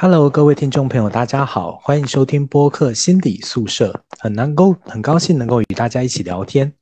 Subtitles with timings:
[0.00, 6.72] Hello，各位听众朋友，大家好，欢迎收听播客心理宿舍，很能够很高兴能够与大家一起聊天。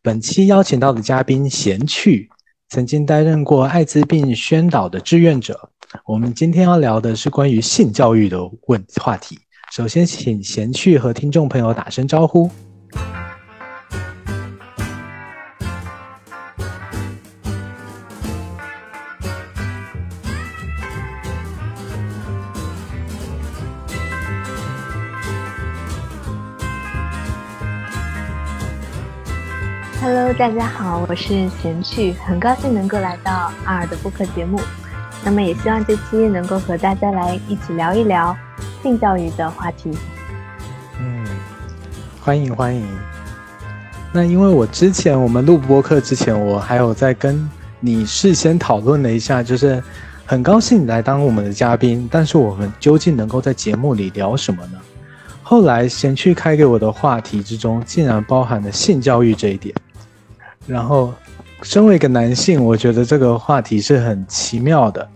[0.00, 2.30] 本期邀请到的嘉宾贤趣，
[2.70, 5.68] 曾经担任过艾滋病宣导的志愿者。
[6.06, 8.38] 我们今天要聊的是关于性教育的
[8.68, 9.38] 问话题。
[9.70, 12.50] 首先，请贤趣和听众朋友打声招呼。
[30.38, 34.58] 大家好，我是贤趣，很高兴能够来到阿尔的播客节目。
[35.22, 38.34] 那么也希望这期能够和大家来一起聊一聊
[38.82, 39.90] 性教育的话题。
[40.98, 41.26] 嗯，
[42.18, 42.82] 欢迎欢迎。
[44.10, 47.46] 那因为我之前我们录播客之前，我还有在跟
[47.78, 49.82] 你事先讨论了一下，就是
[50.24, 54.78] 很高兴你来当我们的嘉宾，但是我们究竟能够在节目里聊什么呢？
[55.42, 59.74] 后来贤趣开给我的话题之中，竟然包含了性教育这一点。
[60.66, 61.12] 然后，
[61.62, 65.08] 身为一个男性，我觉得这个话题是很奇妙的，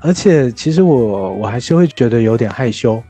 [0.00, 3.02] 而且其实我我还是会觉得有点害羞，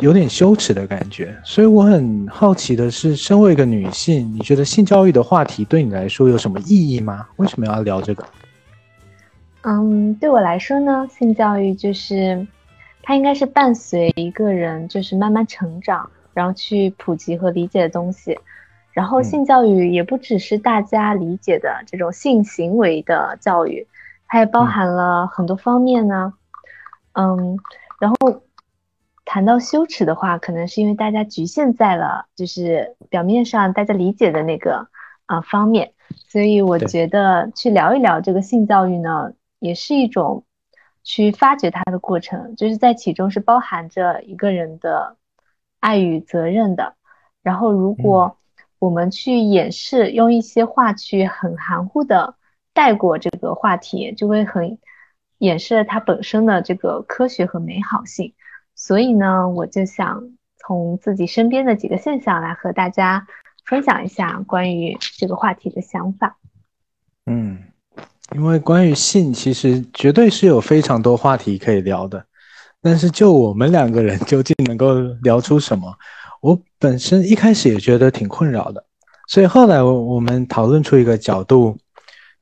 [0.00, 1.36] 有点羞耻的感觉。
[1.44, 7.26] 所以我很好奇的是，身为一个女性，你觉得性教育的话题对你来说有什么意义吗？
[7.36, 8.24] 为什么要聊这个？
[9.62, 12.46] 嗯，对我来说呢，性教育就是
[13.02, 18.38] 它应该是伴随一个人就是慢慢成长，然后去普及和理解的东西。
[18.92, 23.86] 然后性教育也不只是大家理解的这种性行为的教育，
[24.26, 26.34] 它也包含了很多方面呢。
[27.14, 27.58] 嗯，
[28.00, 28.42] 然后
[29.24, 34.88] 谈到羞耻的话，可能是因为大家局限在了就是表面上大家理解的那个
[35.26, 35.92] 啊方面，
[36.28, 40.44] 所以我觉得去聊一聊这个性教育呢，也是一种
[41.02, 45.16] 去发掘它的过程，就是在其中是包含着一个人的
[45.80, 46.94] 爱与责任的。
[47.42, 48.36] 然后如果
[48.82, 52.34] 我们去掩饰，用一些话去很含糊的
[52.74, 54.76] 带过这个话题，就会很
[55.38, 58.34] 掩饰了它本身的这个科学和美好性。
[58.74, 63.24] 所以呢，我就想从自己身边的几个现象来和大家
[63.64, 66.36] 分享一下关于这个话题的想法。
[67.26, 67.62] 嗯，
[68.34, 72.26] 因为关于性，其实绝对是有非常多话题可以聊的，
[72.82, 75.94] 但是就我们两个人究竟能够聊出什么？
[76.42, 78.84] 我本身一开始也觉得挺困扰的，
[79.28, 81.78] 所以后来我我们讨论出一个角度，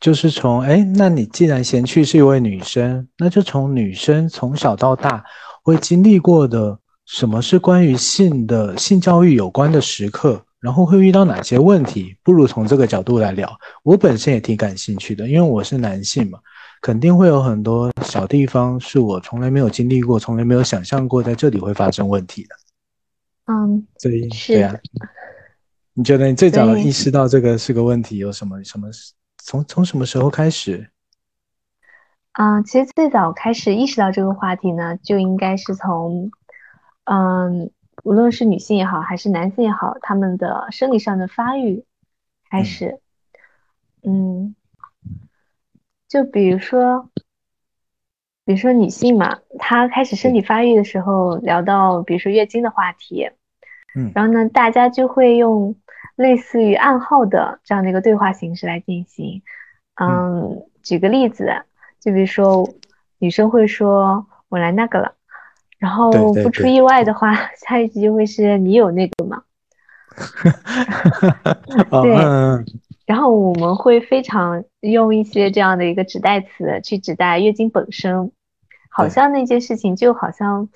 [0.01, 5.23] 就是从哎，那你既然贤去是一位女生，那就从女生从小到大
[5.63, 13.55] 会经历过的什么是关于性的性教育有关的时刻，然后会遇到哪些问题，不如从这个角度来聊。
[13.83, 16.39] 我本身也挺感兴趣的，因为我是男性嘛，
[16.81, 22.57] 肯定会有很多小地方是我从来没有经历过，从来没有想象过在这里会发生问题的。
[23.51, 24.73] 嗯，对，是啊。
[25.95, 28.89] 你觉得你最早意识到这个是个问题有什么什么？
[29.43, 30.89] 从从什么时候开始？
[32.33, 36.31] 啊，其实最早开始意识到这个话题呢，就应该是从，
[37.05, 37.73] 嗯，
[38.05, 41.85] 无论是女性也好，还是男性也好，他们的生理上的发育
[42.49, 43.01] 开始。
[44.05, 44.55] 嗯，
[46.07, 47.11] 就比如说，
[48.45, 53.29] 比如说女性嘛，她开始身体发育的时候，聊到比如说月经的话题。
[53.97, 55.75] 嗯，然后呢，大家就会用
[56.17, 59.43] 类似于暗号的这样的一个对话形式来进行。
[60.01, 61.51] 嗯，举个例子，
[62.01, 62.69] 就比如说
[63.19, 65.15] 女生会说“我来那个了”，
[65.79, 69.43] 然后不出意外的话， 下一句就会是你有那个吗？
[72.03, 72.15] 对，
[73.07, 78.31] 然后我们会非常用一些这样的一个指代词去指代月经本身，
[78.89, 80.69] 好像那件事情就好像。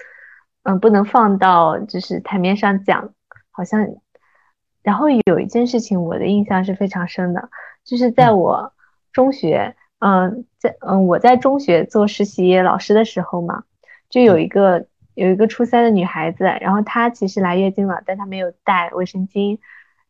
[0.64, 3.10] 嗯，不能放到就是台面上讲，
[3.50, 3.86] 好像。
[4.82, 7.48] 然后有一件事情，我的印象是非常深的，
[7.84, 8.74] 就是在我
[9.14, 13.64] 中学，嗯，在嗯我在中学做实习老师的时候嘛，
[14.10, 19.58] 就有一个有一个初三的女孩子，然后她其实来月经了，但她没有带卫生巾，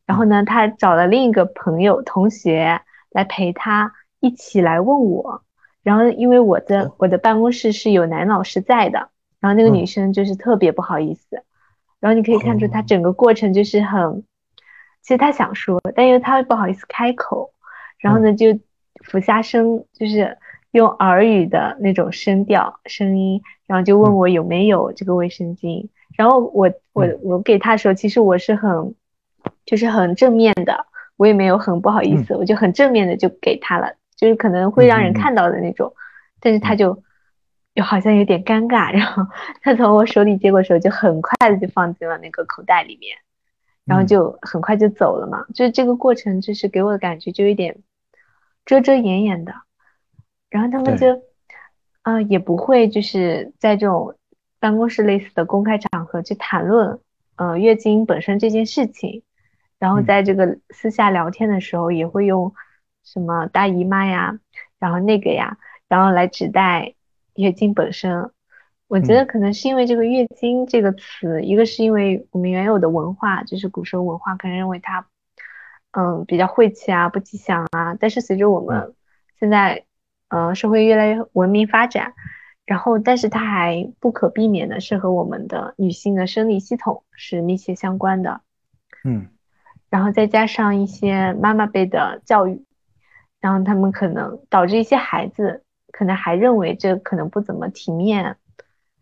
[0.07, 2.81] 然后呢，她找了另一个朋友同学
[3.11, 5.43] 来陪她一起来问我，
[5.85, 9.11] 然后因为我的我的办公室是有男老师在的。
[9.45, 11.43] 然后那个女生就是特别不好意思，
[12.01, 14.25] 然后你可以看出她整个过程就是很，
[15.03, 17.53] 其实她想说，但因为她不好意思开口，
[17.99, 18.59] 然后呢就
[19.03, 20.39] 俯下身，就是
[20.71, 25.89] 用耳语的那种声调声音，然后就问我有没有这个卫生巾。
[26.17, 28.95] 然后我我我给她的时候，其实我是很，
[29.67, 30.87] 就是很正面的，
[31.19, 35.93] 我也没有很不好意思，我就很正面的就给她了，就是可能会让人看到的那种，
[36.41, 37.04] 但是她就。
[37.75, 39.27] 又好像有点尴尬，然后
[39.61, 43.17] 他从我手里接过时候，就很快的就放进了那个口袋里面，
[43.85, 45.45] 然后就很快就走了嘛。
[45.55, 47.77] 就是这个过程，就是给我的感觉就有点
[48.65, 49.53] 遮遮掩掩的。
[50.49, 51.21] 然后他们就，
[52.03, 54.17] 啊，也不会就是在这种
[54.61, 57.01] 办公室类似的公开场合去谈论，
[57.35, 59.23] 呃，月经本身这件事情。
[59.81, 62.55] 然后在这个私下聊天的时候，也会用
[63.03, 64.39] 什么大姨妈呀，
[64.79, 66.95] 然后那个呀，然后来指代
[67.35, 68.31] 月经本身。
[68.87, 75.07] 我觉得可能是因为这个月经这个词，一个是因为我们原有的文化，就是古时候文化可能认为它，
[75.93, 77.97] 嗯，比较晦气啊，不吉祥啊。
[77.99, 78.95] 但是随着我们
[79.41, 79.85] 现在，
[80.29, 82.13] 嗯，社会越来越文明发展，
[82.67, 88.43] 然后但是它还不可避免的是和我们的女性的生理系统是密切相关的。
[89.03, 89.29] 嗯。
[89.91, 92.65] 然后再加上一些妈妈辈的教育，
[93.41, 95.64] 然后他们可能导致一些孩子
[95.97, 98.37] 可能还认为这可能不怎么体面，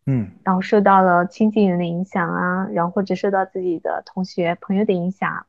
[0.05, 5.47] 嗯，然后受到了亲近人的影响啊，然后或者受到自己的同学朋友的影响，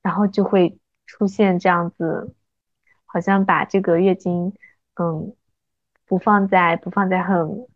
[0.00, 2.34] 然后就会出现这样子，
[3.04, 4.54] 好像把这个月经，
[4.98, 5.34] 嗯，
[6.06, 7.66] 不放在不放在很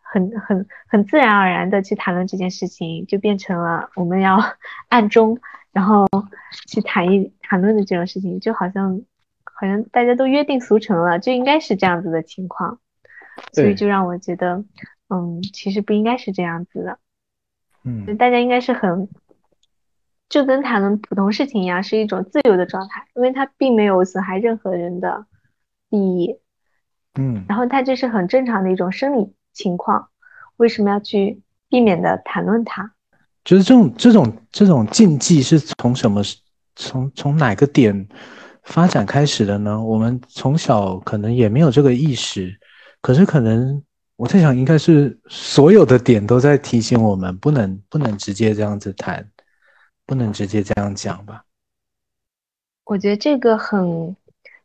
[0.00, 4.38] 很很很自然而然的去谈论这件事情，就变成了我们要
[4.88, 5.38] 暗中。
[5.72, 6.06] 然后
[6.66, 9.00] 去谈一谈论的这种事情，就好像
[9.62, 12.80] 好像大家都约定俗成了，就应该是这样子的情况，
[13.52, 14.64] 所以就让我觉得，
[15.08, 16.98] 嗯，其实不应该是这样子的，
[17.84, 19.08] 嗯，大家应该是很，
[20.28, 25.26] 就跟谈论普通事情一样，是一种自由的状态，因为它并没有损害任何人的
[25.90, 26.40] 利益，
[27.14, 30.08] 嗯，然后它这是很正常的一种生理情况，
[30.56, 32.94] 为什么要去避免的谈论它？
[33.44, 36.20] 就是这种这种这种禁忌是从什么
[36.74, 38.08] 从从哪个点
[38.62, 39.82] 发展开始的呢？
[39.82, 42.58] 我们从小可能也没有这个意识，
[43.00, 43.82] 可是可能
[44.16, 49.28] 我在想，应该是所有的点都在提醒我们，不能不能直接这样子谈，
[50.06, 51.44] 不能直接这样讲吧？
[52.84, 54.16] 我觉得这个很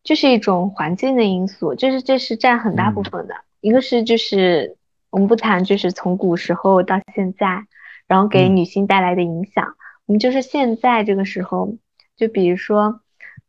[0.03, 3.35] 就是一种环境的因素，就是这是占很大部分的。
[3.61, 4.77] 一个是就是
[5.09, 7.65] 我们不谈，就是从古时候到现在。
[8.07, 11.75] 然后给女性带来的影响，我们就是现在这个时候，
[12.15, 13.01] 就比如说，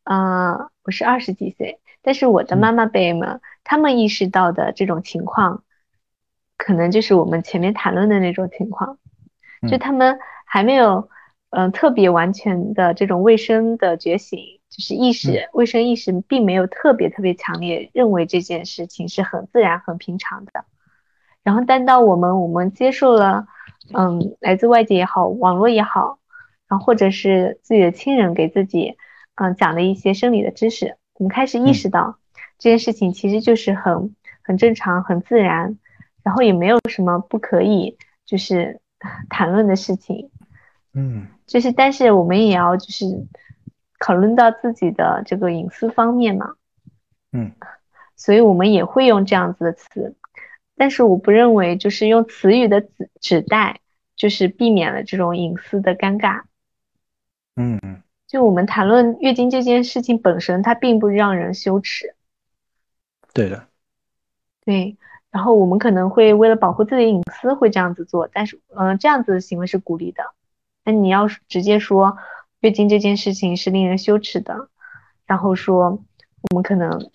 [0.08, 5.64] 呃，我是二十几岁，但是我的妈妈辈们，他们意识到的这种情况，
[6.56, 8.96] 可能就是我们前面谈论的那种情况，
[9.68, 11.10] 就他们还没有，
[11.50, 14.38] 嗯，特别完全的这种卫生的觉醒，
[14.70, 20.64] 就是意识，卫生意识并没有特别特别强烈，认为这件事情是很自然、很平常的。
[21.42, 23.46] 然后，但到我们我们接受了。
[23.94, 26.18] 嗯，来自外界也好，网络也好，
[26.68, 28.98] 然后或者是自己的亲人给自己，
[29.40, 32.18] 嗯，讲的一些生理的知识，我们开始意识到
[32.58, 35.78] 这件事情其实就是很很正常、很自然，
[36.22, 37.96] 然后也没有什么不可以
[38.26, 38.80] 就是
[39.30, 40.30] 谈论的事情。
[40.92, 43.04] 嗯，就是但是我们也要就是
[44.00, 46.54] 讨论到自己的这个隐私方面嘛。
[47.32, 47.52] 嗯，
[48.16, 50.16] 所以我们也会用这样子的词。
[50.76, 53.80] 但是我不认为，就是用词语的指指代，
[54.14, 56.42] 就是避免了这种隐私的尴尬。
[57.56, 62.14] 嗯，就我们谈论月经这件事情本身，它并不让人羞耻。
[63.34, 63.66] 对的。
[64.64, 64.96] 对，
[65.32, 70.22] 然后我们可能会为了保护自己的隐私会这样子做，但是，嗯，这样子的行为是鼓励的。
[70.84, 72.16] 那你要直接说
[72.60, 74.68] 月经这件事情是令人羞耻的，
[75.26, 76.04] 然后说
[76.50, 77.10] 我们可能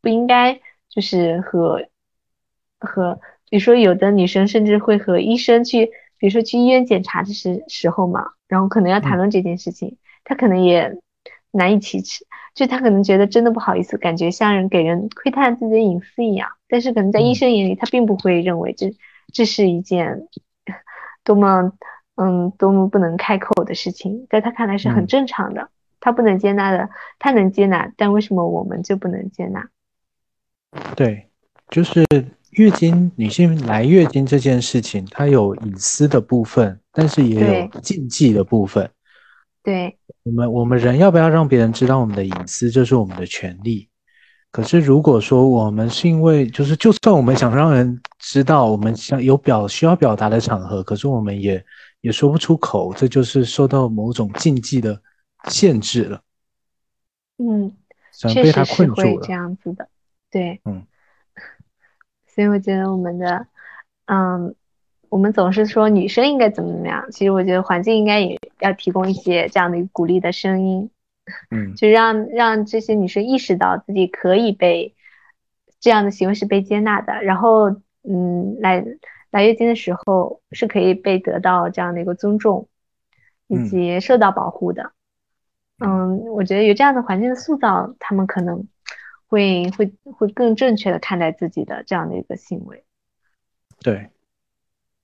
[0.00, 1.86] 不应该就是和。
[2.80, 3.18] 和
[3.50, 9.96] 比如说，有的女生甚至会和医生去，比如说去医院检查的时时候嘛，然后可能要谈论这件事情，
[10.28, 10.94] 她可能也
[11.52, 16.50] 难以启齿，就他可能觉得真的不好意思，感觉像人给人窥探自己的隐私一样。
[16.68, 18.94] 但是可能在医生眼里，他并不会认为这
[19.32, 20.28] 这是一件
[21.24, 21.72] 多么
[22.16, 29.66] 嗯多么不能开口的事情，在他看来是很正常的，他不能接纳的，他能接纳，但为什么我们就不能接纳？
[30.94, 31.28] 对，
[31.70, 32.04] 就是。
[32.52, 38.90] 月经，女性来月经这件事情，它有隐私的部分，但是也有禁忌的部分。
[39.62, 39.97] 对，
[40.28, 43.88] 我们我们人要不要让别人知道我们的隐私，这是我们的权利。
[44.50, 51.64] 可是如果说我们是因为，就是就算我们想让人知道，我们想有表需要表达的场合，可是我们也
[52.02, 55.00] 也说不出口，这就是受到某种禁忌的
[55.48, 56.20] 限制了。
[57.38, 57.72] 嗯，
[58.12, 59.88] 确实是会这样子的。
[60.30, 60.86] 对，嗯。
[62.34, 63.46] 所以我觉得我们的，
[64.06, 64.54] 嗯，
[65.10, 70.90] 我们总是说女生应该怎么怎么样，其实我觉得环境应该也要提供一些这样的鼓励的声音，
[71.50, 74.94] 嗯，就让让这些女生意识到自己可以被
[75.80, 77.70] 这样的行为是被接纳的，然后
[78.02, 78.84] 嗯，来
[79.30, 82.68] 来月经的时候是可以被得到这样的一个尊重，
[83.46, 84.92] 以及受到保护的。
[85.78, 88.66] 嗯，我觉得有这样的环境的塑造，他们可能
[89.28, 92.82] 会会会更正确的看待自己的这样的一个行为。
[93.80, 94.08] 对，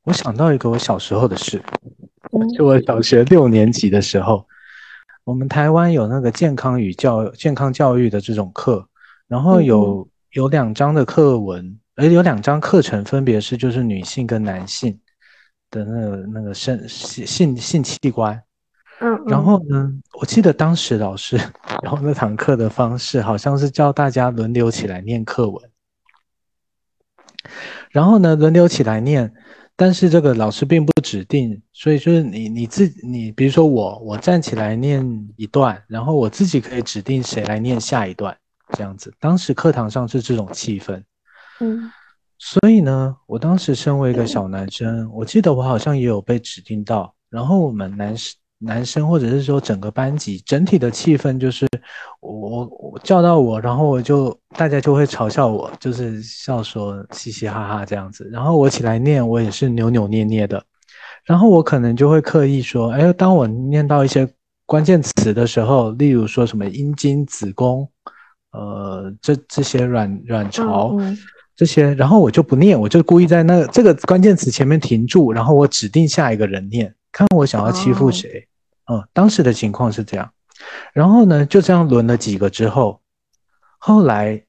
[0.04, 1.62] 我想到一个我小时候的事，
[2.56, 4.46] 就我小学六年级的时候，
[5.24, 8.86] 我们台湾有那个健康与教健康教育的这种课，
[9.26, 14.98] 然后有有两章的课文，而有两章课程，分别是就是女性跟男性
[15.70, 18.42] 的那个那个生性性性器官。
[19.00, 19.90] 嗯，然后呢？
[20.20, 21.36] 我记得当时老师，
[21.82, 25.70] 然后那堂课的方式好像是叫大家轮流起来念课文，
[27.90, 29.34] 然后呢轮流起来念，
[29.76, 35.04] 但是这个老师并不指定，所以就是你你自你，比如说我我站起来念
[35.36, 38.36] 一段，然后我自己可以指定谁来念下一段，
[38.76, 39.12] 这样子。
[39.18, 41.02] 当时课堂上是这种气氛，
[41.60, 41.90] 嗯，
[42.38, 48.36] 所以呢，我当时身为一个小男生，我记得我好像也有被指定到，然后我们男生。
[48.64, 51.66] 男生，或者是说整个班级整体的气氛，就是
[52.20, 58.28] 我我叫到我，然后我就大家就会嘲笑我，就是笑说嘻嘻哈哈这样子。
[58.32, 60.62] 然后我起来念，我也是扭扭捏捏的。
[61.24, 64.28] 然后我可能就会刻意说，哎，当我念到一些
[64.66, 67.88] 关键词的时候，例如说什么阴茎、子宫，
[68.52, 70.96] 呃，这这些卵卵巢
[71.56, 78.46] 这些，然后我就不念，我就故意在那这个关键词前面停住，然后我指定下一个人念，看我想要欺负谁。
[78.86, 80.32] 嗯，当时的情况是这样，
[80.92, 83.00] 然后呢，就这样轮了几个之后，
[83.78, 84.44] 后来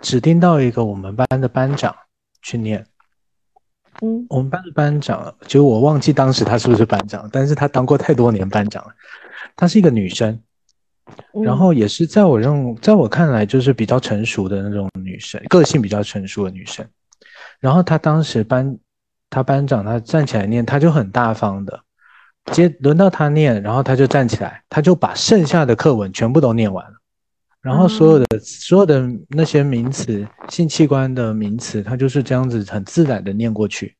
[0.00, 1.94] 指定到一个我们班的班长
[2.42, 2.86] 去念。
[4.00, 8.92] 嗯，我们班的班长，就我忘记当时他是不是班长，但是他当过太多年班长了。
[9.56, 10.40] 她是一个女生，
[11.44, 16.86] 然后也是在我认，在我看来就是比较成熟的那种女生，个性比较成熟的女生。
[17.58, 18.78] 然后她当时班，
[19.28, 21.80] 她班长，她站起来念，她就很大方的。
[22.52, 26.98] 接轮到他念，然后他就站起来，他就把剩下的课文全部都念完了，
[27.60, 33.94] 然后所有的所有的那些名词，性器官的名词，他就是这样子很自然的念过去。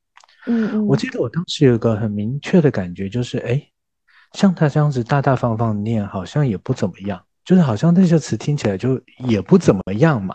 [0.46, 3.62] 嗯嗯，我记得我当时有一个很明确的感觉，就是哎，
[4.32, 10.34] 像他这样子大大方方念，好像也不怎么样，就是好像那些词听起来就也不怎么样嘛。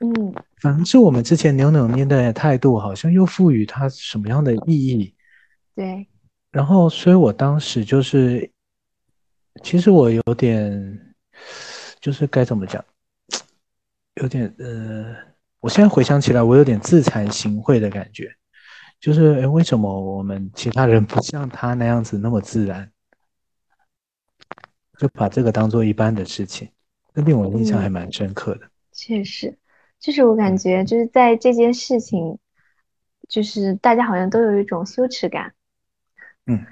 [0.00, 5.14] 嗯，反正是我们之前扭扭捏的态度，好像又赋予他什么样的意义？
[5.76, 6.06] 对。
[6.50, 8.50] 然后，所以我当时就是，
[9.62, 11.14] 其实我有点，
[12.00, 12.84] 就是该怎么讲，
[14.14, 15.14] 有点呃，
[15.60, 18.34] 我现在回想起来，我有点自惭形秽的感觉，
[18.98, 22.90] 就是哎，为什么我们其他人不像他那样子那么自然，
[24.98, 26.68] 就把这个当做一般的事情，
[27.14, 28.68] 那令我印象还蛮深刻的。
[28.90, 29.56] 确实，
[30.00, 32.40] 就是我感觉就是在这件事情，
[33.28, 35.54] 就是大家好像都有一种羞耻感。
[36.50, 36.66] 嗯，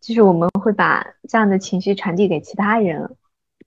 [0.00, 3.16] 就是我们会把这样的情绪传递给其他人。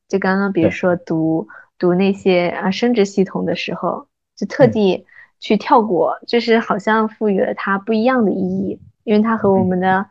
[0.09, 1.47] 就刚刚比如说读
[1.79, 5.07] 读那些啊生殖系统的时候，就特地
[5.39, 10.05] 去跳过，就是好像赋予了它不一样的意义，因为它和我们的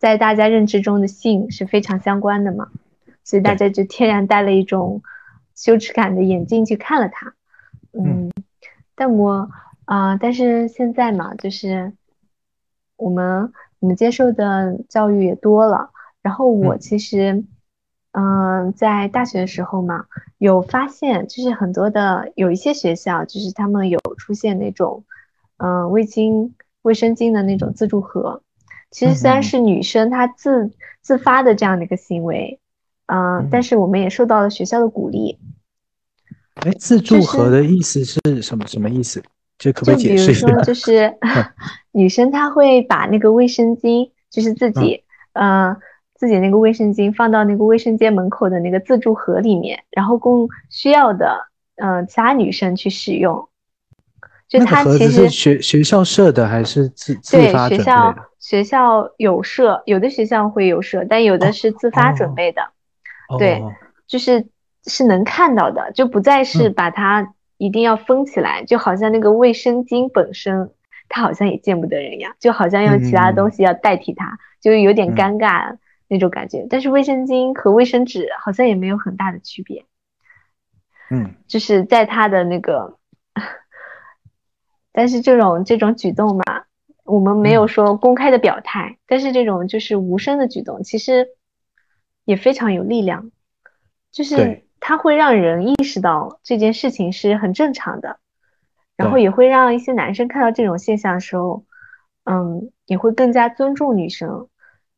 [0.00, 2.70] 在大家认知中的性是非常相关的嘛，
[3.22, 5.02] 所以大家就天然带了一种
[5.54, 7.34] 羞耻感的眼镜去看了它。
[7.92, 8.32] 嗯，
[8.96, 9.50] 但我
[9.84, 11.92] 啊，但是现在嘛，就是
[12.96, 13.52] 我们。
[13.80, 15.90] 我们接受的教育也多了，
[16.22, 17.44] 然后我其实，
[18.12, 20.06] 嗯，在大学的时候嘛，
[20.38, 25.04] 有发现，就是很多的有一些学校，就是他们有出现那种，
[25.58, 26.50] 嗯，卫巾、
[26.82, 28.42] 卫生巾的那种自助盒。
[28.90, 30.70] 其实虽然是女生她自
[31.02, 32.58] 自发的这样的一个行为，
[33.06, 35.38] 嗯，但是我们也受到了学校的鼓励。
[36.54, 38.66] 哎，自助盒的意思是什么？
[38.66, 39.22] 什么意思？
[39.58, 40.48] 就可不可以解释一下？
[40.62, 41.12] 就是
[41.90, 45.76] 女生她会把那个卫生巾，就是自己，呃，
[46.14, 53.48] 自己那个卫生巾放到那个卫生间门口的那个自助盒里面，然后供需要的，嗯，其他女生去使用。
[54.46, 57.84] 就它其实学学校设的还是自自发准备的？
[57.84, 62.62] 学校学校有设，有的学校会有设，但有的是自发准备的。
[63.38, 63.60] 对，
[64.06, 64.46] 就是
[64.84, 67.34] 是能看到的，就不再是把它。
[67.58, 70.70] 一定要封起来，就好像那个卫生巾本身，
[71.08, 76.66] 它好像也见不得人一样，就好像用其他东西要代替它，就有点尴尬那种感觉。
[76.70, 79.84] 但是卫生巾和卫生纸好像也没有很大的区别，
[81.10, 82.96] 嗯，就是在他的那个，
[84.92, 86.64] 但是这种这种举动嘛，
[87.04, 91.30] 我们没有说公开的表态，但是这种就是无声的举动，其实
[92.24, 93.32] 也非常有力量，
[94.12, 94.62] 就是。
[94.80, 98.18] 它会让人意识到这件事情是很正常的，
[98.96, 101.64] 然后也会让一些男生看到这种现象的时候，
[102.24, 104.48] 嗯，也会更加尊重女生，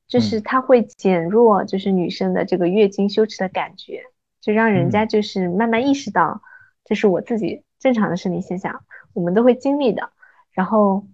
[0.06, 4.02] 就是他会减弱就是女生的这个月经羞耻的感觉，
[4.40, 6.42] 就让人家就是慢慢意识到
[6.84, 10.10] 这是我自己正常的生理现象，我们都会经历的。
[10.52, 11.06] 然后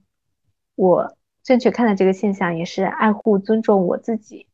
[0.74, 4.46] 我正确看待这个现象，也是爱护尊重我自己。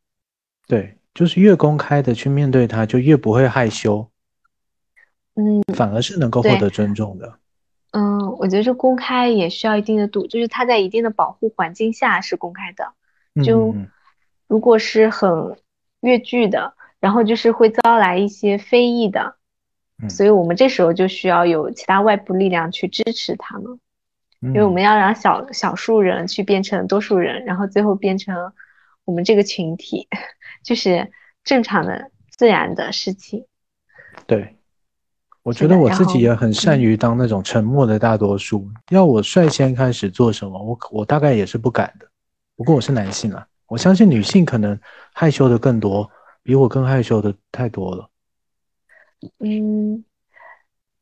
[0.66, 4.08] 对，就是越公开的去面对它，就越不会害羞。
[5.34, 7.38] 嗯，反而是能够获得尊重的。
[7.92, 12.92] 嗯，我觉得这公开也需要一定的度，就是它在一定的保护环境下是公开的。
[13.42, 13.74] 就
[14.46, 15.56] 如果是很
[16.00, 19.36] 越剧的，然后就是会招来一些非议的，
[20.08, 23.78] 所以我们这时候就需要有其他外部力量去支持他们，
[24.42, 28.52] 因为我们要让小小数人去变成多数人，然后最后变成
[29.06, 30.08] 我们这个群体，
[30.62, 31.10] 就是
[31.44, 33.46] 正常的自然的事情。
[34.26, 34.56] 对。
[35.44, 38.70] 我觉得我自己也很善于当那种沉默的大多数。
[38.90, 42.06] 要我率先开始做什么，我我大概也是不敢的。
[42.54, 44.78] 不过我是男性啊，我相信女性可能
[45.12, 46.08] 害羞的更多，
[46.44, 48.08] 比我更害羞的太多了。
[49.40, 50.04] 嗯，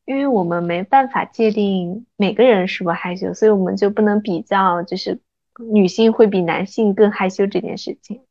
[0.05, 5.19] 因为我们没办法界定每个人是否害羞，所以我们就不能比较，就是
[5.71, 8.21] 女性会比男性更害羞这件事情。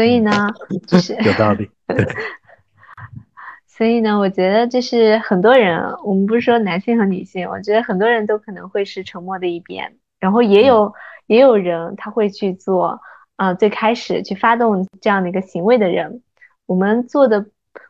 [0.00, 0.48] 所以呢，
[0.86, 1.70] 就是有道理。
[3.68, 10.94] 所以呢，我觉得就是很多人，我们不是说男性和女性，我觉得很多人都可能会是沉默的一边，然后也有
[11.26, 12.98] 也有人他会去做，
[13.36, 16.22] 啊，最开始去发动这样的一个行为的人，
[16.64, 17.44] 我们做的，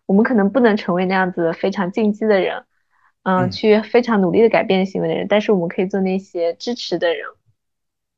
[0.06, 2.64] 我们可能不能成为那样子非常进击的人，
[3.22, 7.24] 嗯，去非常努力的改变行为的人，但是我们可以做那些支持的人，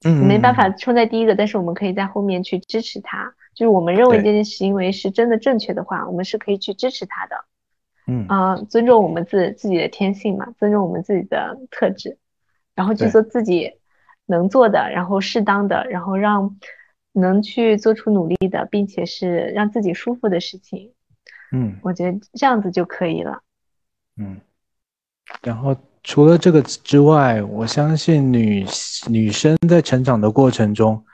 [0.06, 7.44] 嗯，没办法冲在第一个，但是我们可以在后面去支持他，就是我们认为这件行为是真的正确的话，我们是可以去支持他的。
[8.06, 12.18] 嗯啊，尊重我们自自己的天性嘛，尊重我们自己的特质，
[12.74, 13.74] 然后去做自己
[14.26, 16.58] 能做的，然后适当的，然后让
[17.12, 20.92] 能去做出努力的，并且是让自己舒服的事情。
[21.52, 23.40] 嗯，我觉得这样子就可以了。
[24.16, 24.40] 嗯，
[25.42, 28.66] 然后除了这个之外，我相信女
[29.08, 31.04] 女生在成长的过程中，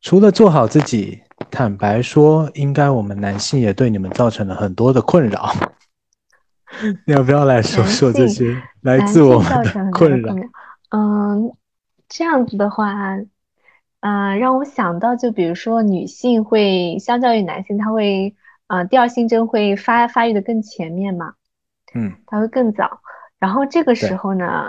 [0.00, 1.22] 除了做好自己。
[1.50, 5.52] 坦白说，应该我们男性也对你们造成了很多的困扰。
[7.06, 10.34] 你要不要来说说这些来自我们的困扰？
[10.90, 11.52] 嗯，
[12.08, 13.16] 这样子的话，
[14.00, 18.34] 嗯，让我想到，就比如说女性会相较于男性，她会，
[18.66, 21.34] 呃，第二性征会发发育的更前面嘛？
[21.94, 23.00] 嗯，她会更早。
[23.38, 24.68] 然后这个时候呢，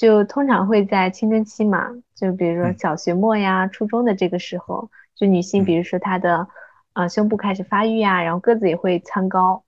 [0.00, 4.90] 就通常会在青春期嘛，就比如说小学末呀、初中的这个时候。
[5.14, 6.48] 就女性，比如说她的，
[6.94, 9.64] 呃，胸部开始发育啊，然后个子也会蹿高，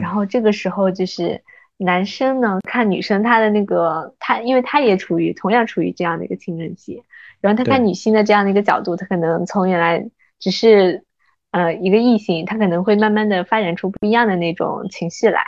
[0.00, 1.42] 然后这个时候就是
[1.76, 7.02] 男生呢看女生她的那个，他因为他也处于同样处于这样的一个青春期，
[7.40, 11.02] 然后他看女性的这样的一个角度，他可能从原来只是，
[11.50, 15.42] 呃，一个异性，他可能会慢慢的发展出不一样的那种情绪来。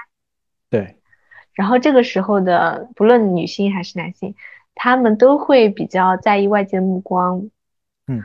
[0.68, 0.96] 对，
[1.54, 4.34] 然后这个时候的不论女性还是男性，
[4.74, 7.50] 他们都会比较在意外界的目光。
[8.06, 8.22] 嗯。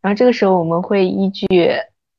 [0.00, 1.46] 然后这个时候我们会依据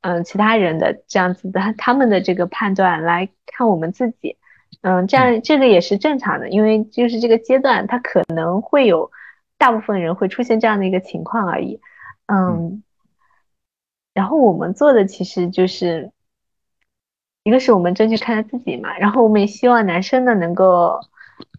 [0.01, 4.37] 嗯其他人的这样子的他们的这个判断来看我们自己，
[4.81, 9.11] 嗯这样这个也是正常的，因为就是这个阶段他可能会有
[9.57, 11.81] 大部分人会出现这样的一个情况而已，
[12.27, 12.83] 嗯，
[14.13, 16.11] 然后我们做的其实就是
[17.43, 20.99] 一个是我们正确看待自己嘛，然后我们也希望男生呢能够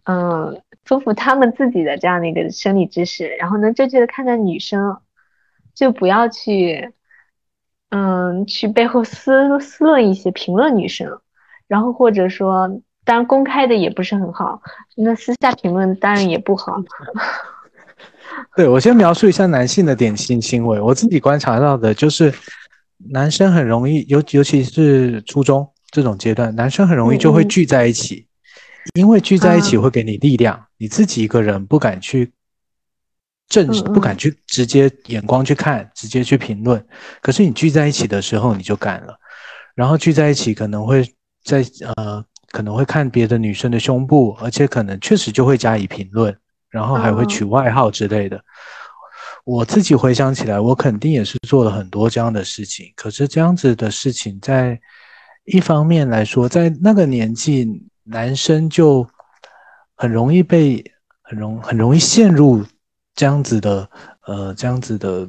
[0.03, 4.97] 嗯丰富他们自己的这样的一个生理知识，然后能正确的看待女生。
[5.73, 6.93] 就不要去，
[7.89, 11.19] 嗯，去背后思思论一些评论女生，
[11.67, 14.61] 然后或者说，当然公开的也不是很好，
[14.95, 16.77] 那私下评论当然也不好。
[18.55, 22.33] 对我先描述一下男性的典型行为，我自己观察到的就是，
[23.11, 28.27] 男生很容易，尤尤其是初中这种阶段，男生很容易就会聚在一起，
[28.95, 32.33] 因为聚在一起会给你力量，你自己一个人不敢去。
[33.47, 36.85] 正不敢去直接眼光去看，直接去评论。
[37.21, 39.15] 可是你聚在一起的时候，你就敢了。
[39.73, 41.09] 然后聚在一起，可能会
[41.45, 41.63] 在
[41.95, 46.35] 呃，可能会看别的女生的胸部，而且可能确实就会加以评论，
[46.69, 48.43] 然后还会取外号之类的。
[49.45, 52.91] 我自己回想起来，我肯定也是做了很多这样的事情。
[52.95, 54.77] 可是这样子的事情，在
[55.45, 59.07] 一方面来说，在那个年纪，男生就
[59.95, 60.83] 很容易被
[61.21, 62.63] 很容很容易陷入。
[63.17, 63.89] 这样子的，
[64.27, 65.25] 呃，这样子的，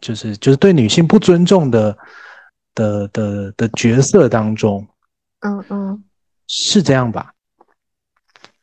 [0.00, 1.98] 就是就是对女性不尊重的
[2.72, 4.86] 的的的角色当中，
[5.40, 6.04] 嗯嗯，
[6.46, 7.32] 是这样吧？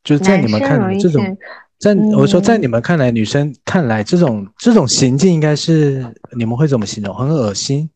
[0.02, 1.38] 就是在你们看来这种，
[1.78, 7.14] 在我说在你们看来，女生看来这种这种行径应该是你们会怎么形容？
[7.14, 7.90] 很恶心，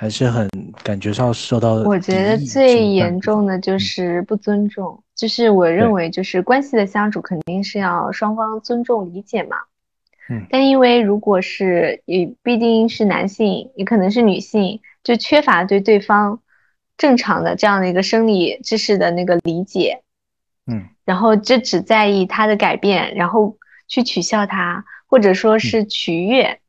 [0.00, 0.48] 还是很
[0.84, 1.74] 感觉上受到？
[1.74, 9.56] 我觉得最严重的就是不尊重，就是我认为就是关系的相处肯定是要双方尊重理解嘛。
[10.30, 16.40] 嗯，但因为如果是也毕竟是男性，也可能是女性，就缺乏对对方
[16.96, 20.02] 正常的这样的一个生理知识的那个理解，
[20.68, 23.56] 嗯，然后就只在意他的改变，然后
[23.88, 26.60] 去取笑他，或者说是取悦，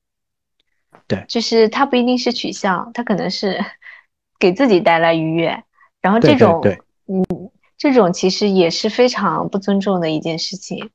[1.10, 3.60] 对，就是他不一定是取笑，他可能是
[4.39, 5.62] 给自己带来愉悦，
[6.02, 6.62] 然后这种，
[7.08, 10.89] 嗯，这种其实也是非常不尊重的一件事情，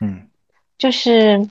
[0.00, 0.26] 嗯，
[0.76, 1.48] 就是。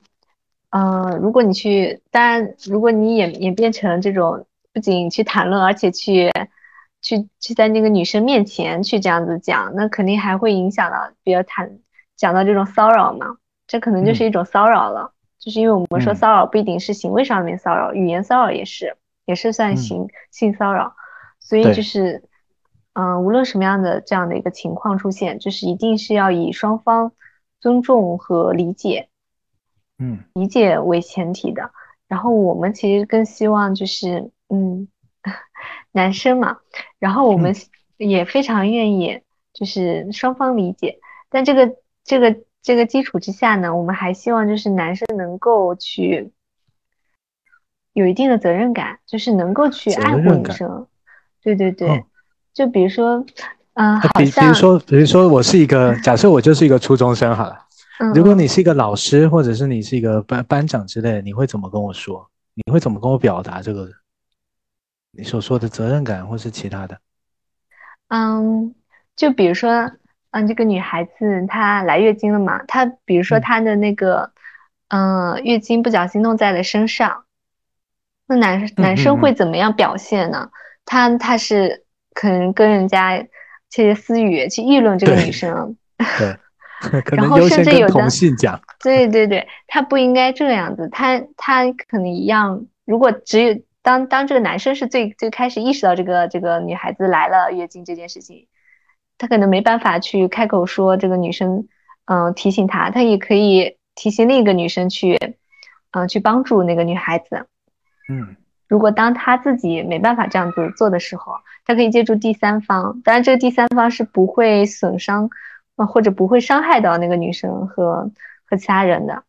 [0.72, 6.30] 嗯，如果你去，当然，如果你演演变成这种，不仅去谈论，而且去，
[7.02, 11.80] 去去在那个女生面前去这样子讲，那肯定还会影响到，比如谈
[12.16, 20.94] 讲到这种骚扰嘛，这可能就是一种骚扰了，就是因为我们说骚扰不一定是行为上面骚扰，语言骚扰也是，也是算性性骚扰，
[21.40, 22.22] 所以就是，
[22.92, 27.12] 嗯，无论什么样的这样的一个情况出现，就是一定是要以双方
[27.58, 29.08] 尊重和理解。
[29.98, 31.70] 嗯，理解为前提的。
[32.06, 34.88] 然后我们其实更希望就是，嗯，
[35.92, 36.58] 男生嘛，
[36.98, 37.54] 然后我们
[37.96, 39.20] 也非常愿意
[39.52, 40.98] 就是双方理解。
[41.28, 46.32] 但这个这个这个基础之下呢，我们还希望就是男生能够去
[47.92, 50.86] 有一定的责任感，就是能够去爱护女生。
[51.42, 52.04] 对对对，
[52.52, 53.24] 就比如说，
[53.74, 57.58] 嗯，好像比如说，比如说我是一个假设，我就是一个初中生好了。
[58.14, 62.30] 如果你是一个老师，或者是你是一个班班长之类，你会怎么跟我说？
[62.54, 63.88] 你会怎么跟我表达这个
[65.12, 66.98] 你所说的责任感，或是其他的？
[68.08, 68.74] 嗯，
[69.16, 69.90] 就比如说，
[70.30, 74.32] 嗯，这个女孩子她来月经了嘛，她比如说她的那个，
[74.88, 77.24] 嗯，月经不小心弄在了身上，
[78.26, 80.50] 那男男生会怎么样表现呢？
[80.84, 83.18] 他他是可能跟人家
[83.68, 85.76] 窃窃私语去议论这个女生，
[86.18, 86.36] 对。
[87.14, 87.92] 然后甚至有的，
[88.82, 92.64] 对对对，他不应该这样子，他他可能一样。
[92.86, 98.46] 如果只有当当这个男生是最最开始意识到这个这个女孩子来了月经这件事情，
[99.20, 101.68] 他可能没办法去开口说这个女生，
[102.06, 105.18] 嗯，提醒他，他也可以提醒另一个女生去，
[105.90, 107.46] 嗯，去帮助那个女孩子。
[108.08, 111.34] 嗯，如果当他自己没办法这样子做的时候，
[111.66, 115.28] 他可以借助第三方，当然这个第三方是不会损伤。
[115.88, 118.10] 或者不会伤害到那个女生和
[118.44, 119.22] 和其他人的，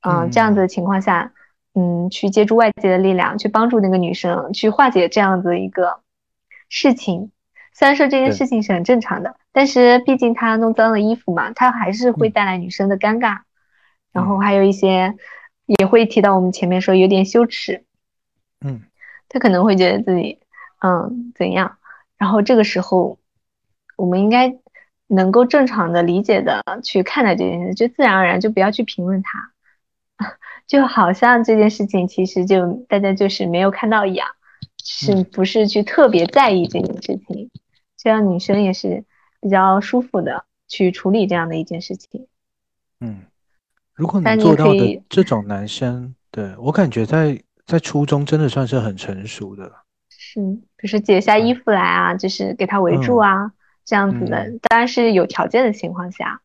[0.00, 1.30] 嗯，这样子的情况下，
[1.76, 6.00] 嗯，去借助外界的力量去帮助那个女生去化解这样子一个
[6.68, 7.30] 事情。
[7.72, 13.40] 虽然说这件事情是很正常的，但是毕竟他弄脏了衣服嘛，他还是会带来女生的尴尬，
[14.12, 15.14] 然后还有一些
[15.66, 17.84] 也会提到我们前面说有点羞耻，
[18.60, 18.82] 嗯，
[19.28, 20.38] 他可能会觉得自己
[20.80, 21.78] 嗯怎样，
[22.18, 23.18] 然后这个时候
[23.96, 24.56] 我们应该。
[25.08, 29.52] 能够正常的理解的去看待这件事，就自然而然就不要去评论他，
[30.66, 34.26] 就好像这件事情其实就大家就是没有看到一样，
[34.82, 37.50] 是不是去特别在意这件事情？
[38.02, 39.04] 这样女生也是
[39.40, 42.26] 比较舒服的去处理这样的一件事情。
[43.00, 43.22] 嗯，
[43.94, 49.70] 如果能做到的这种男生，对我感觉在在初中真的算是很成熟的。
[50.08, 50.40] 是，
[50.76, 53.52] 比如说解下衣服来啊，就是给他围住啊。
[53.84, 56.40] 这样子的，当然是有条件的情况下，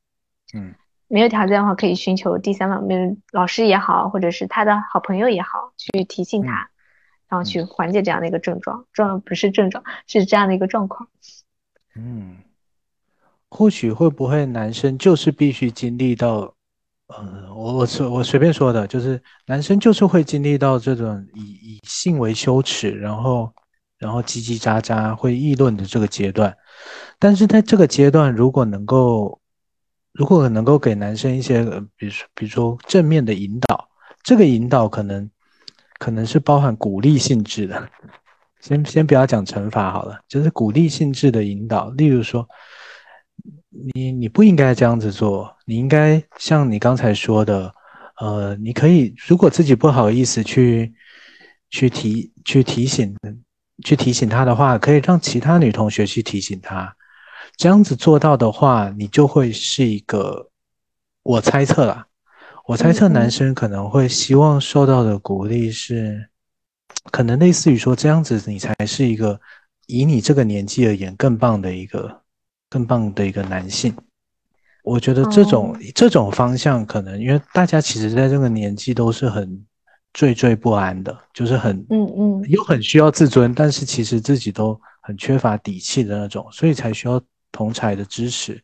[0.56, 0.74] 嗯，
[1.08, 6.72] 没有条件的话，可以寻求第三方面老师也好，或者是他的好朋友也好，去提醒他，
[7.30, 11.10] 然后去缓解这样的一个症状，状不是症状，是这样的一个状况。
[11.98, 12.38] 嗯，
[13.50, 16.54] 或许会不会男生就是必须经历到，
[17.08, 23.52] 呃，我我随我随便说的，就是男生就是会经历到这种以以性为羞耻，然后
[23.98, 26.56] 然后叽叽喳喳会议论的这个阶段。
[27.18, 29.42] 但是在这个阶段，如果能够，
[30.12, 31.64] 如果能够给男生一些，
[31.96, 33.90] 比如说，比如说正面的引导，
[34.22, 35.28] 这个引导可能
[35.98, 37.90] 可能是包含鼓励性质的。
[38.62, 41.90] 先先不要讲惩罚好了，就是鼓励性质的引导。
[41.92, 42.48] 例如说，
[43.94, 47.74] 你你不应该这样子做，你应该像你刚才说的，
[48.20, 50.94] 呃，你可以如果自己不好意思去
[51.70, 53.16] 去提去提醒。
[53.86, 56.92] 去提醒他的话，可以让其他女同学去提醒他。
[57.58, 60.50] 这样子做到的话，你就会是一个。
[61.22, 62.08] 我猜测啦，
[62.66, 66.28] 我猜测男生可能会希望受到的鼓励是，
[67.12, 69.40] 可能类似于说这样子，你才是一个
[69.86, 72.22] 以你这个年纪而言更棒的一个
[72.70, 73.96] 更棒的一个男性。
[74.84, 79.46] 我觉得这种这种方向可能，因为大家其实在这个年纪都是很
[80.14, 88.62] 惴惴不安的，就是很嗯嗯，又很需要自尊，但是其实自己都很缺乏底气的那种，所以才需要同才的支持。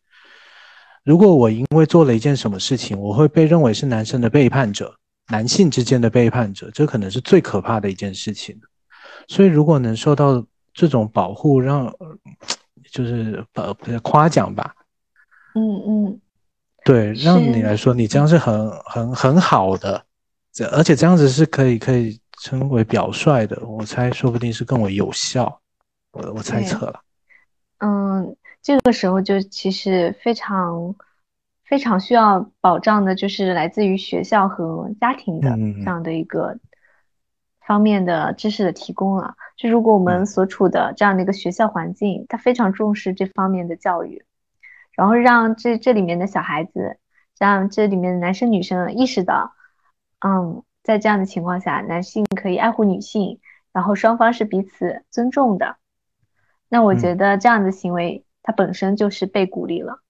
[1.04, 4.96] 如果我因为做了一件什么事情，我会被认为是男生的背叛者，
[5.28, 8.60] 男性之间的背叛者，这可能是最可怕的一件事情。
[9.28, 11.92] 所以如果能受到这种保护，让
[12.90, 14.74] 就是呃夸奖吧。
[15.54, 16.20] 嗯嗯，
[16.84, 20.04] 对，让你来说，你这样是很很很好的，
[20.52, 25.60] 这而且这样子是可以可以称为表率的，我猜说不定是更为有效，
[26.12, 27.00] 我我猜测了。
[27.78, 30.94] 嗯，这个时候就其实非常
[31.64, 35.50] 非常需要保障的，就是来自于学校和家庭的
[35.82, 36.58] 这样的一个
[37.66, 39.34] 方面的知识的提供了。
[39.56, 44.24] 就如果我们所处的这样的一个学校环境，它非常重视这方面的教育。
[44.92, 46.98] 然后让这这里面的小孩子，
[47.36, 49.54] 让这里面的男生女生意识到，
[50.20, 53.40] 嗯，在这样的情况下，男性可以爱护女性，
[53.72, 55.78] 然后双方是彼此尊重的。
[56.68, 60.03] 那我觉得这样的行为，它本身就是被鼓励了。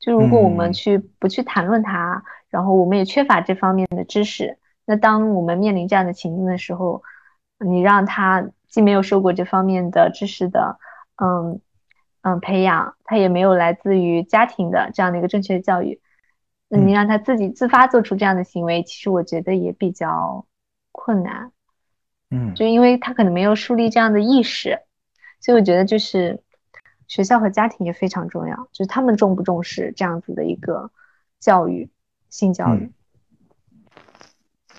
[0.00, 7.02] 就如果我们去不去谈论它，然后我们也缺乏这方面的知识，那当我们面临这样的情境的时候，
[7.58, 10.78] 你让他既没有受过这方面的知识的，
[11.16, 11.60] 嗯。
[12.22, 16.00] 嗯，培养他也没有来自于家庭的这样的一个正确的教育，
[16.68, 20.44] 那你让他自己自发做出这样的行为，其实我觉得也比较
[20.90, 21.52] 困难。
[22.28, 24.80] 嗯，就因为他可能没有树立这样的意识，
[25.40, 26.42] 所以我觉得就是
[27.08, 30.92] 学校和家庭也非常重要，就是他们重不重视这样子的一个
[31.40, 31.90] 教育，
[32.30, 32.92] 性教育。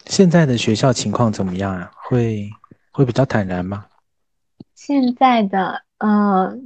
[0.06, 1.92] 现在的学校情况怎么样啊？
[1.96, 2.50] 会
[2.94, 3.88] 会比较坦然吗？
[4.74, 6.64] 现在的，嗯。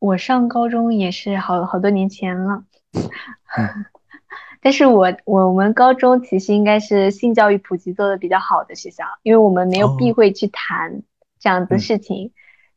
[0.00, 2.62] 我上高中也是好好多年前了，
[4.62, 11.02] 但是我我们高中其实应该是性教育普及做的比较好的学校，因为我们没有避讳去谈
[11.40, 12.30] 这样子事情。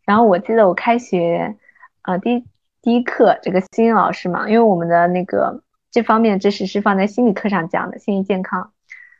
[0.03, 1.55] 然后我记得我开学，
[2.03, 2.45] 呃，第
[2.81, 8.71] 第一课这个心理老师嘛，因为我们的那个这方面的知识是放在心理课上讲的，心理健康，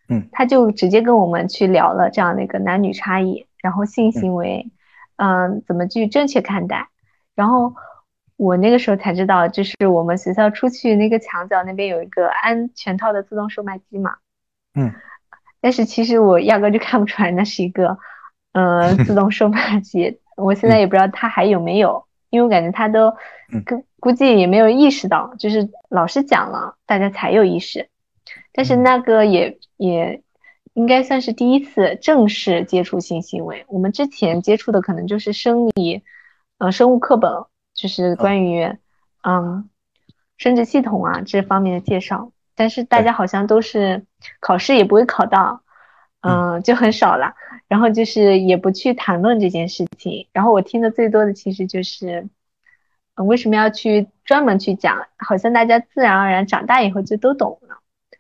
[0.09, 4.71] 嗯，他就直接跟我们去聊了这样的一个男女差异，然后性行为，
[5.17, 6.89] 嗯，怎么去正确看待，
[7.35, 7.73] 然后。
[8.37, 14.15] 我那个时候才知道，就是我们学校出去那个墙角那边有一个安全套的自动售卖机嘛。
[14.73, 14.91] 嗯。
[15.59, 17.99] 但是其实我压根就看不出来那是一个，
[18.53, 20.19] 呃， 自动售卖机。
[20.37, 23.11] 我现在也不知道它还有没有，因为我感觉他都，
[23.63, 27.89] 估估计也没有意识到，就是老师讲了，大家才有意识。
[28.51, 30.23] 但是那个也也
[30.73, 33.65] 应该算是第一次正式接触性行为。
[33.67, 36.01] 我们之前接触的可能就是生理，
[36.57, 37.31] 呃，生物课本。
[37.73, 38.65] 就是关于，
[39.23, 39.69] 嗯，
[40.37, 44.05] 生殖系统啊这方面的介绍，但是大家好像都是
[44.41, 45.63] 考试也不会考到，
[46.21, 47.35] 嗯，就很少了。
[47.67, 50.27] 然后就是也不去谈论这件事情。
[50.33, 52.27] 然后我听的最多的其实就是，
[53.15, 55.07] 嗯，为什么要去专门去讲？
[55.17, 57.77] 好像大家自然而然长大以后就都懂了，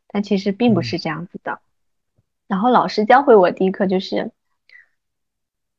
[0.07, 1.59] 但其实并不是这样子的。
[2.47, 4.31] 然后老师教会我第一课就是，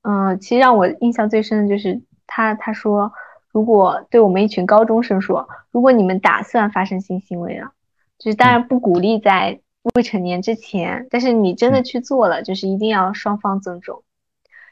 [0.03, 3.13] 嗯，其实让我印象最深的就是他他说。
[3.55, 7.73] 如果对我们一群高中生说，如果你们打算发生性行为了，
[8.19, 9.61] 就是当然不鼓励在
[9.95, 14.03] 未成年之前，但是你真的去做了，就是一定要双方尊重，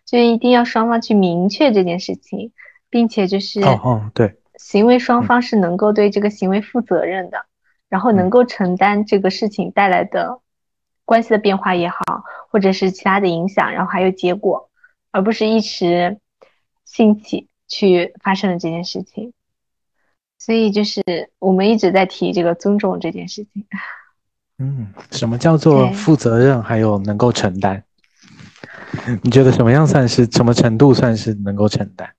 [0.06, 2.52] 就一定要双方去明确这件事情，
[2.88, 7.46] 并且就是哦哦对，行为双方是能够对这个行为负责任的，
[7.88, 10.40] 然后能够承担这个事情带来的
[11.04, 11.98] 关系的变化也好，
[12.50, 14.70] 或者是其他的影响，然后还有结果，
[15.10, 16.18] 而不是一时
[16.84, 17.48] 兴起。
[17.72, 19.32] 去发生了这件事情，
[20.38, 23.64] 所以就是我们一直在提这个尊重这件事情。
[24.60, 27.82] 嗯，什么叫做负责任，还有能够承担？
[29.22, 32.10] 你觉得什么样算是什么程度算是能够承担？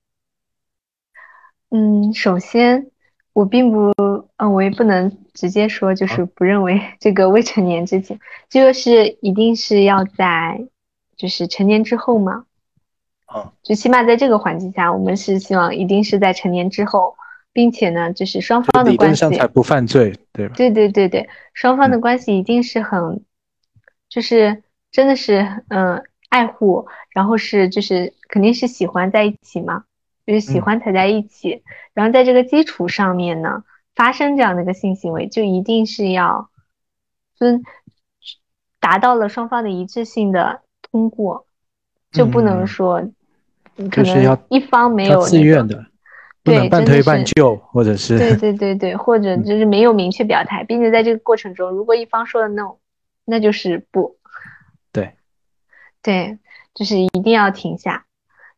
[1.69, 2.87] 嗯，首先
[3.33, 3.93] 我并不，
[4.37, 10.67] 嗯，我也不能直接说，就是不认为这个未成年之前，这个是一定是要在
[11.15, 12.45] 就是成年之后吗？
[13.61, 17.15] 就起码在这个环境下，我们是希望一定是在成年之后，
[17.53, 20.55] 并且呢，就是双方的关系才不犯罪，对吧？
[20.55, 23.23] 对对对对，双方的关系一定是很，
[24.09, 29.83] 就是真的是嗯爱护，然后是就是肯定是喜欢在一起嘛，
[30.25, 33.63] 就是喜欢才在一起，然后在这个基础上面呢，
[33.95, 36.49] 发生这样的一个性行为，就一定是要
[37.35, 37.63] 尊
[38.79, 41.45] 达到了双方的一致性的通过，
[42.11, 43.11] 就不能说。
[43.89, 45.83] 就是要一方没有自愿的，
[46.43, 52.77] 不能半推半就，或者是对对对对，或者就是没有明确表态，并且在这个过程中，如果一方说了 no，
[53.25, 54.15] 那就是不，
[54.91, 55.13] 对，
[56.01, 56.39] 对，
[56.73, 58.05] 就是一定要停下，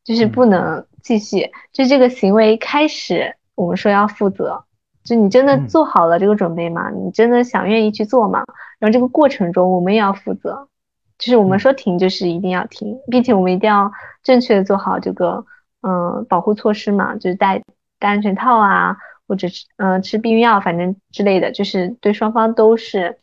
[0.04, 4.64] 就是不能继续，就这个行为开始，我们说要负责，
[5.04, 6.90] 就你真的做好了这个准备吗？
[6.90, 8.46] 你真的想愿意去做吗？
[8.80, 10.70] 然后这个过程中，我们也要负责，
[11.18, 13.92] 就是我们说停，就是一定要停，并且我们一定要
[14.24, 15.46] 正确的做好这个。
[15.84, 17.62] 嗯，保护措施嘛，就是戴
[18.00, 23.20] 戴安全套啊，或者是嗯吃避孕药，反正之类的，就是对双方都是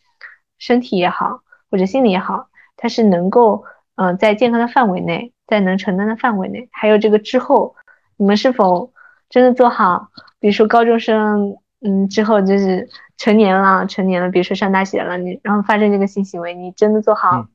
[0.59, 3.65] 身体也好，或者心理也好，它是能够
[3.97, 6.69] 嗯在健康的范围内，在能承担的范围内。
[6.71, 7.75] 还有这个之后，
[8.17, 8.93] 你们是否
[9.29, 10.09] 真的做好？
[10.39, 17.47] 比如说高中生，嗯，之后就是成年了，成年了，比如说上大学了，你然后发生这个性行为，你真的做好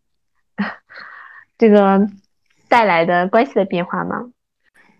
[1.58, 2.08] 这个
[2.68, 4.32] 带来的关系的变化吗？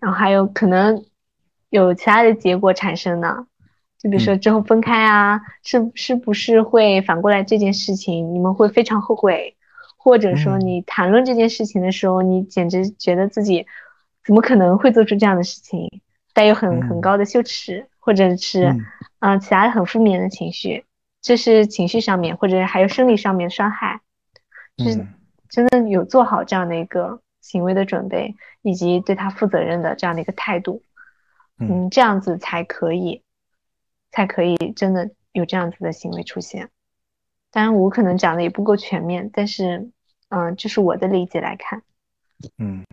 [0.06, 1.04] 然后还有可能
[1.72, 3.48] 有其他的结果产生呢，
[3.98, 9.56] 就比如说之后分开啊，是是不是会反过来这件事情你们会非常后悔，
[9.98, 13.66] 或者说你谈论这件事情的时候，你简直觉得自己
[14.24, 16.04] 怎么可能会做出这样的事情，
[16.36, 18.68] 带有很很高的羞耻，或者是
[19.22, 19.40] 嗯。
[19.42, 20.86] 其他很负面的情绪，
[21.20, 24.02] 这是情绪上面或者还有生理上面伤害，
[24.78, 25.04] 就是
[25.50, 27.22] 真的有做好这样的一个。
[27.46, 30.82] 行为的准备以及对他负责任的这样的一个态度，
[31.60, 33.22] 嗯，这样子才可以，
[34.10, 36.72] 才可以真的有这样子的行为出现。
[37.52, 39.92] 当然，我可能讲的也不够全面，但是，
[40.30, 41.84] 嗯，就是我的理解来看，
[42.58, 42.84] 嗯，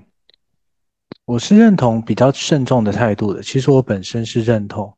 [1.24, 3.42] 我是认同比较慎重的态度的。
[3.42, 4.94] 其实我本身是认同，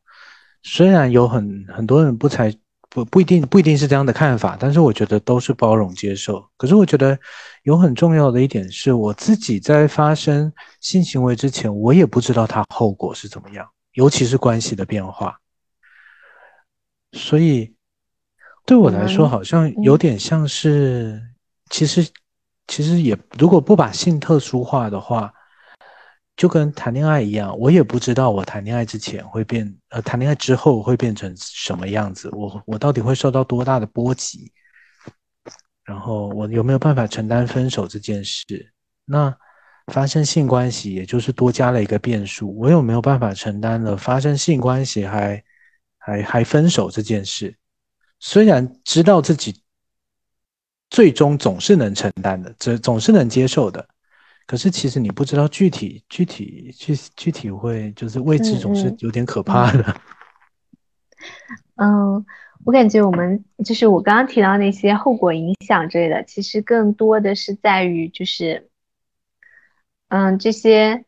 [0.63, 2.53] 虽然有很很多人不才。
[2.95, 6.41] 不不一定不一定是这样的看法，但是我觉得都是包容接受。
[6.55, 7.19] 可是我觉得
[7.63, 15.37] 有很重要的一点是，我自己在发生性行为之前，我也不知道它后果是怎么样，尤其是关系的变化。
[17.11, 17.75] 所以
[18.65, 21.21] 对我来说，好像有点像是，
[21.69, 22.07] 其实
[22.65, 25.33] 其实也如果不把性特殊化的话。
[26.35, 32.29] 就跟谈恋爱一样，我也不知道我谈恋爱之前会变，呃，谈恋爱之后会变成什么样子。
[32.33, 34.51] 我我到底会受到多大的波及？
[35.85, 38.73] 然后我有没有办法承担分手这件事？
[39.05, 39.33] 那
[39.93, 42.53] 发生性关系，也就是多加了一个变数。
[42.57, 45.43] 我有没有办法承担了发生性关系还
[45.97, 47.55] 还还分手这件事？
[48.19, 49.61] 虽然知道自己
[50.89, 53.87] 最终总是能承担的，这总是能接受的。
[54.45, 60.01] 可是其实你不知道具体具体具具体会就是未知总是有点可怕的。
[61.75, 62.23] 嗯，
[62.63, 68.69] 我感觉我们就是我刚刚提到那些后果影响之类的，其实更多的是在于就是，
[70.09, 71.03] 嗯，这些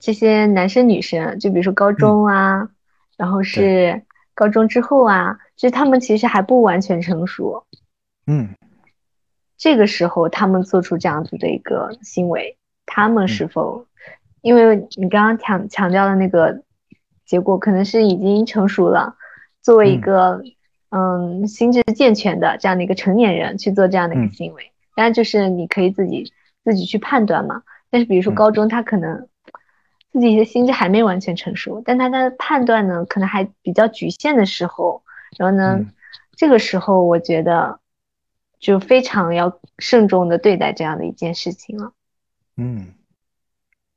[0.00, 2.70] 这些男生女生，就比如说高中啊，
[3.16, 4.02] 然后是
[4.34, 7.64] 高中之后啊，就是他们其实还不完全成熟。
[8.26, 8.54] 嗯。
[9.62, 13.86] 这个时候，他们做出这样子的一个行为，他们是否？
[14.40, 16.62] 因为你刚刚强强调的那个
[17.24, 19.14] 结果，可能是已经成熟了，
[19.60, 20.42] 作为一个
[20.90, 26.32] 嗯心智健全的这样的一个成年人去做这样的一个行为，当然就是你可以自己
[26.64, 27.62] 自己去判断嘛。
[27.88, 29.28] 但是比如说高中，他可能
[30.10, 35.04] 自己的心智还没完全成熟，但他的判断呢，可能还比较局限的时候，
[35.38, 35.86] 然后呢，
[36.36, 37.78] 这个时候我觉得。
[38.62, 41.92] 就非常要慎重的对待这样的一件事情了。
[42.56, 42.94] 嗯，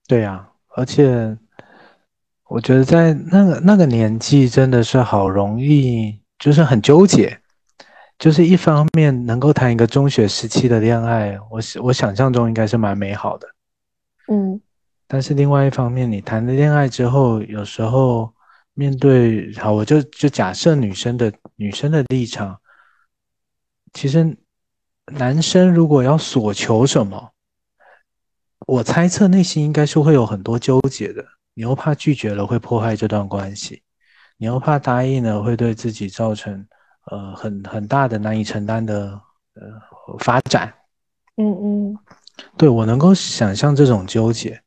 [0.07, 1.37] 对呀，而且
[2.47, 7.39] 我觉得在那个那个年纪真的是好容易，就是很纠结。
[8.17, 13.47] 就是一方面能够谈一个中学时期的恋爱，我我想象中应该是蛮美好的。
[14.29, 14.59] 嗯，
[15.05, 18.33] 但是另外一方面，你谈了恋爱之后，有时候
[18.73, 22.59] 面对好，我就就假设女生的女生的立场，
[23.93, 24.35] 其实。
[25.13, 27.31] 男生如果要索求什么，
[28.65, 31.23] 我猜测内心应该是会有很多纠结的。
[31.53, 33.83] 你又怕拒绝了会破坏这段关系，
[34.37, 36.67] 你又怕答应了会对自己造成
[37.11, 39.21] 呃很很大的难以承担的
[39.53, 40.73] 呃发展。
[41.37, 41.97] 嗯嗯，
[42.57, 44.59] 对我能够想象这种纠结，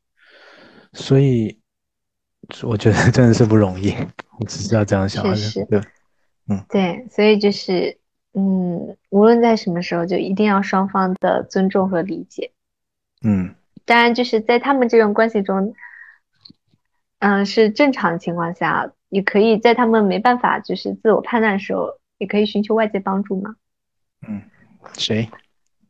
[0.93, 1.59] 所以
[2.63, 3.93] 我觉得真的是不容易。
[4.39, 5.23] 我只是要这样想，
[5.67, 5.81] 对，
[6.47, 7.99] 嗯，对，所以就是。
[8.33, 12.51] 嗯，无论在什么时候，就一定要双方的尊重和理解。
[13.23, 13.55] 嗯，
[13.85, 15.73] 当然，就是在他们这种关系中，
[17.19, 23.55] 嗯，是正常情况下，也可以在他们没办法就是自我判断的时候，也可以寻求外界帮助嘛。
[24.27, 24.41] 嗯，
[24.93, 25.29] 谁？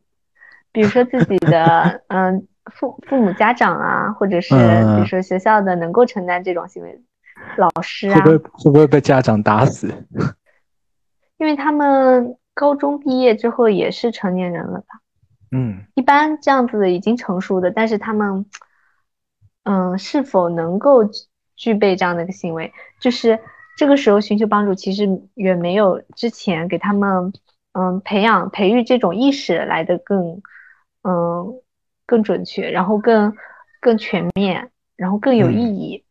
[0.72, 7.02] 比如说自己的嗯父父母家长啊，或者是比如说学校的能够承担这种行为
[7.58, 9.92] 老师啊，会不会会不会被家长打死？
[11.40, 15.00] 因为他们高中毕业之后也是成年人了吧？
[15.52, 18.46] 嗯，一般这样子的已经成熟的，但是他们，
[19.64, 21.02] 嗯，是否能够
[21.56, 23.40] 具备这样的一个行为，就是
[23.78, 27.34] 这个时候寻求帮助，其实远没有之前给他们，
[27.72, 30.42] 嗯，培养培育这种意识来的更，
[31.04, 31.62] 嗯，
[32.06, 33.36] 更准确，然后更
[33.80, 36.04] 更全面，然后更有意义。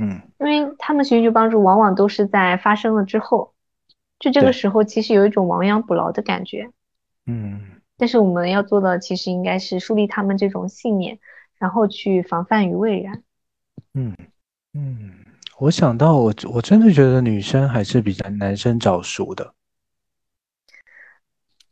[0.00, 3.53] 嗯，因为他们寻求帮助，往往都是在发生了之后，
[4.18, 6.70] 就这个时候，其实有一种亡羊补牢的感觉。
[7.26, 7.60] 嗯。
[7.96, 11.20] 但是我们要做的，其实应该是树立他们这种信念，
[11.58, 13.22] 然后去防范于未然。
[13.94, 14.16] 嗯
[14.72, 15.12] 嗯，
[15.58, 19.54] 我想到我我真的觉得女生还是比较男生早熟的。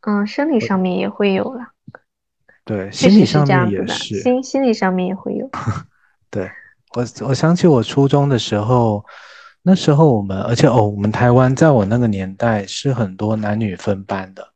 [0.03, 1.73] 嗯，生理上面也会有了。
[2.65, 4.21] 对，心理上面也是。
[4.21, 5.51] 心心理上面也会有。
[6.31, 6.49] 对
[6.95, 9.05] 我，我想起我初中的时候，
[9.63, 14.49] 那时候我们，而且哦，我们台湾在我那个年代是很多男女分班的。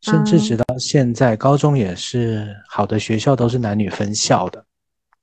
[0.00, 4.64] 甚至直到现在，高中也是好的学校都是男女分校的，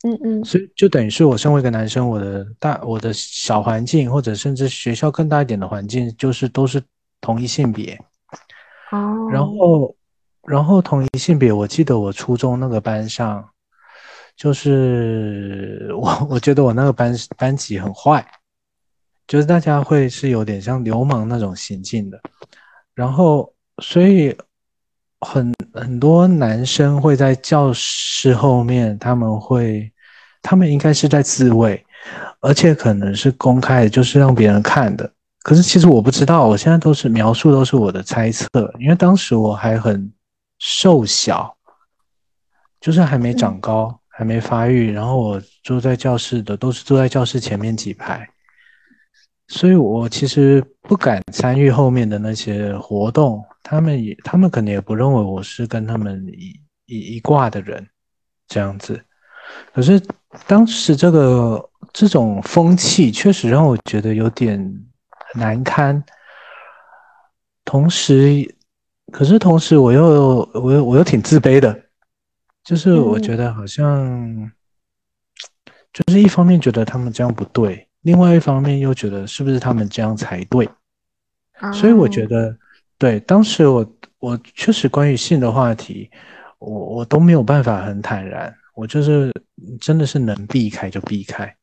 [0.06, 6.84] 嗯嗯，所以就等于是我身为一个男生，我的大我的小环境或者甚至学校更大一点的环境，就是都是
[7.22, 7.98] 同一性别，
[8.92, 9.96] 哦，然后
[10.46, 13.48] 然后同一性别，我记得我初中那个班上，
[14.36, 18.28] 就是 我我觉得我那个班班级很坏，
[19.28, 22.20] 就是大家会是有点像流氓那种行径的，
[22.94, 24.36] 然后所以。
[25.22, 29.92] 很很多男生会在教室后面，他们会，
[30.44, 31.84] 他们应该是在自慰，
[32.42, 35.12] 而且可能是公开的，就是让别人看的。
[35.42, 38.48] 可是其实我不知道，我现在都是描述，都是我的猜测，
[38.78, 40.12] 因为当时我还很
[40.60, 41.58] 瘦小，
[42.80, 48.30] 就是还没长高，还没发育，然后我坐在教室的都是坐在教室前面几排，
[49.48, 53.44] 所以我其实不敢参与后面的那些活动。
[53.62, 57.88] 他们也，他们可能也不认为我是跟他们一一一挂的人，
[58.48, 59.00] 这样子。
[59.74, 60.02] 可是
[60.48, 64.86] 当时这个这种风气确实让我觉得有点
[65.34, 66.04] 难堪。
[67.64, 68.56] 同时，
[69.12, 71.80] 可是同时我又我又我又挺自卑的，
[72.64, 74.52] 就是我觉得好像，
[75.92, 80.70] 就是一方面觉得他们这样不对，另外一方面又觉得是不是他们这样才对，
[81.74, 82.56] 所以我觉得。
[82.98, 83.86] 对，当时我
[84.20, 86.10] 我确实关于性的话题，
[86.60, 89.30] 我我都没有办法很坦然，我就是
[89.82, 91.54] 真的是能避开就避开，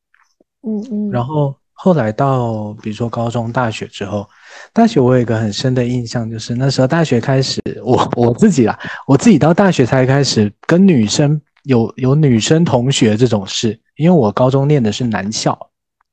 [0.61, 1.09] 嗯嗯。
[1.09, 4.29] 然后后来到比如说高中、大学之后，
[4.71, 15.57] 大学我有一个很深的印象，就是那时候大学开始，我我自己啦，我自己到大学才开始跟女生有有女生同学这种事，因为我高中念的是男校，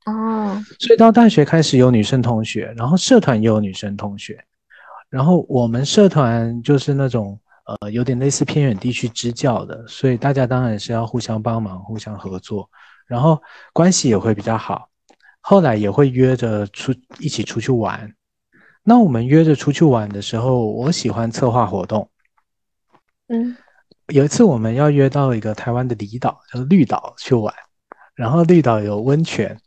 [0.05, 4.43] 哦，所以到大学开始有女生同学，然后社团也有女生同学。
[5.09, 12.69] 然后我们社团就是那种呃有点类似偏远地区支教的，所以大家当然是要互相帮忙、互相合作，
[13.05, 13.41] 然后
[13.73, 14.87] 关系也会比较好。
[15.41, 18.11] 后来也会约着出一起出去玩。
[18.83, 22.09] 那我们约着出去玩的时候，我喜欢策划活动。
[23.27, 23.55] 嗯，
[24.07, 27.53] 有一次我们要约到一个台湾的离岛，叫绿岛去玩，
[28.15, 29.59] 然后绿岛有温泉。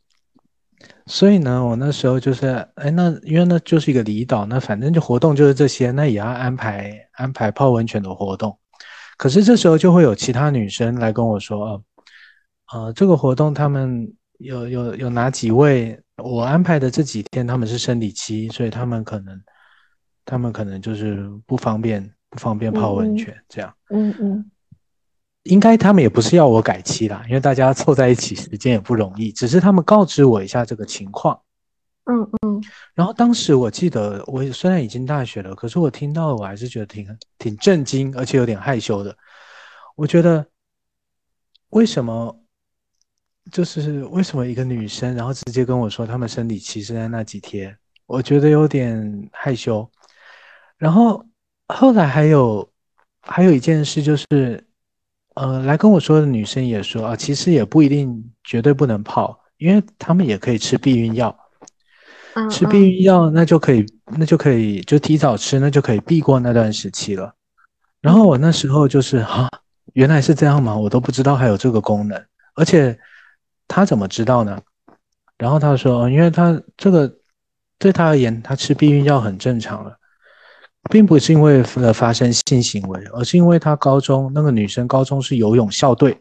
[1.06, 2.46] 所以呢，我那时候就是，
[2.76, 8.58] 哎，那因为那就是一个离岛，那反正就活动就是这些，那也要安排安排泡温泉的活动。
[9.18, 11.84] 可是这时候就会有其他女生来跟我说，
[12.72, 19.38] 呃，这个活动他们有有有哪几位，我安排的这几天他们是生理期，所以他们可能
[20.24, 23.72] 他们可能就是不方便不方便泡温泉这样。
[23.90, 24.50] 嗯嗯。
[25.44, 31.38] 应该他们也不是要我改期啦，因为大家凑在一起时间也不容易，只是他们告知我一下这个情况。
[32.04, 32.62] 嗯嗯。
[32.94, 39.14] 然后当时我记得，我虽然已经大学了，可是我听到我还是觉得挺挺震惊，而且有点害羞的。
[39.96, 40.46] 我觉得
[41.70, 42.34] 为什么
[43.52, 47.76] 就是为什么一个女生，然后直接跟我说她们生理期是在那几天，
[48.06, 49.86] 我觉得有点害羞。
[50.78, 51.22] 然后
[51.68, 52.66] 后来还有
[53.20, 54.66] 还有一件事就是。
[55.34, 61.36] 呃，来跟我说的女生也说啊，其实也不一定绝对不能泡，因为他们也可以吃避孕药，
[62.50, 63.84] 吃避孕药那就可以，
[64.16, 67.34] 那就可以就提早吃，那就可以避过那段时期了。
[68.00, 69.48] 然后我那时候就是啊，
[69.94, 70.76] 原来是这样嘛？
[70.76, 72.24] 我都不知道还有这个功能，
[72.54, 72.96] 而且
[73.66, 74.60] 他怎么知道呢？
[75.36, 77.12] 然后他说，因为他这个
[77.76, 79.96] 对他而言，他吃避孕药很正常了。
[80.90, 86.18] 并不是因为呃发生性行为，而是因为他高中那个女生高中是游泳校队。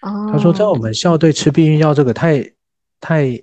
[0.00, 2.52] 他说在我们校队吃避孕药这个太
[3.00, 3.42] 太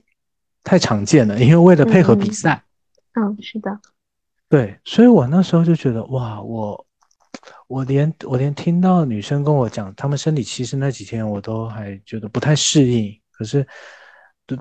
[0.64, 2.64] 太常见了，因为为了配合比赛。
[3.14, 3.80] 嗯，是的。
[4.48, 6.86] 对，所以我那时候就觉得，哇，我
[7.68, 13.14] 我连我连听到女生跟我讲她们生理期是那几天，我都还觉得不太适应。
[13.32, 13.66] 可是，
[14.46, 14.58] 对，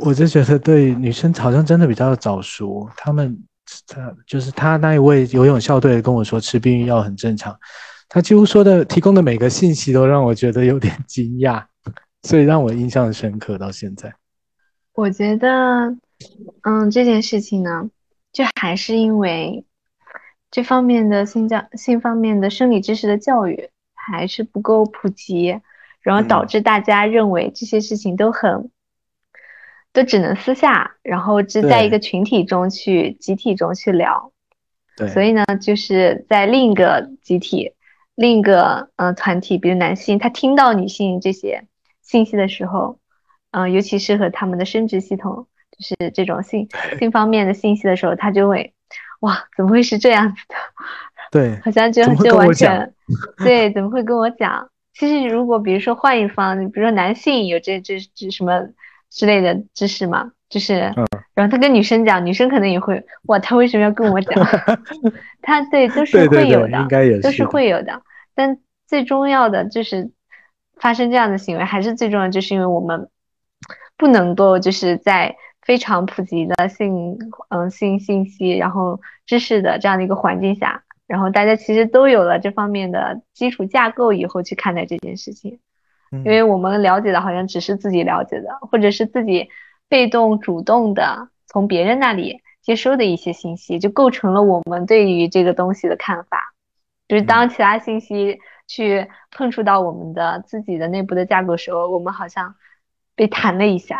[0.00, 2.88] 我就觉得对女生好像真的比较早熟。
[2.96, 3.36] 她们，
[3.86, 7.58] 她就是他那一位游泳校队跟我说吃避孕药很正常。
[8.08, 11.64] 他几乎说的提供的每个信息都让我觉得有点惊讶，
[12.22, 14.14] 所以让我印象深刻到现在。
[14.94, 15.96] 我觉得，
[16.62, 17.90] 嗯，这件事情呢。
[18.32, 19.66] 就还是因为
[20.50, 25.60] 这方面的性教性方面的生理知识的教育还是不够普及，
[26.00, 28.70] 然后导致大家认为这些事情都很
[29.92, 34.32] 都只能私下，然后只在一个群体中去集体中去聊。
[34.96, 37.72] 对，所以呢，就是在另一个集体、
[38.14, 41.64] 另一个呃团体，比如男性，他听到女性这些
[42.02, 42.98] 信息的时候，
[43.50, 45.46] 嗯，尤其是和他们的生殖系统。
[45.72, 46.68] 就是这种性
[46.98, 48.74] 性方面的信息的时候，他就会，
[49.20, 50.54] 哇，怎么会是这样子的？
[51.32, 52.92] 对，好像就就完全，
[53.38, 54.68] 对，怎么会跟我讲？
[54.92, 58.68] 其实如果比如说换一方，比如说男性有这这这什么
[59.12, 60.92] 之类的知识嘛，就是，
[61.34, 64.44] 然后他跟女生讲，女生可能也会，哇，他为什么要跟我讲？
[65.42, 68.02] 他对都是会有的，应该也是都是会有的。
[68.34, 70.10] 但最重要的就是
[70.76, 73.08] 发生这样的行为，还是最重要，就是因为我们
[73.96, 75.36] 不能够就是在。
[75.64, 77.16] 非常普及的性，
[77.50, 85.60] 嗯，性信息，然后知识的这样的一个环境下，然后大家其实都有了这方面的基础架构以后去看待这件事情，
[86.12, 89.48] 因为我们了解的好像只是自己了解的，或者是自己
[89.88, 96.52] 被动主动的从别人那里接收的一些信息，就构成了我们对于这个东西的看法。
[97.08, 102.54] 就是当其他信息去碰触到我们的自己的内部的架构时候，我们好像
[103.14, 103.98] 被弹了一下。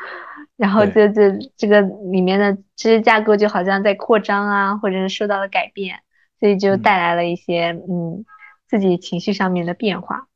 [0.56, 6.00] 然后这这这个里面的知识架构就好像在扩张啊，或者是受到了改变，
[6.38, 8.26] 所以就带来了一些嗯
[8.68, 10.26] 自己情绪上面的变化。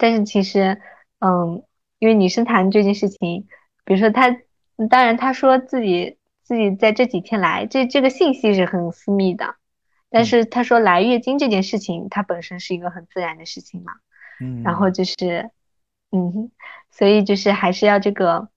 [0.00, 0.80] 但是其实
[1.20, 1.62] 嗯，
[1.98, 3.46] 因为女生谈这件事情，
[3.84, 4.34] 比如说她，
[4.88, 9.54] 当然她说自己自己在这几天来，这这个信息是很私密的，
[10.08, 13.92] 但是她说来月经这件事情，它本身是一个很自然的事情嘛，
[14.40, 15.50] 嗯，然后就是
[16.10, 16.50] 嗯，
[16.90, 18.48] 所以就是还是要这个。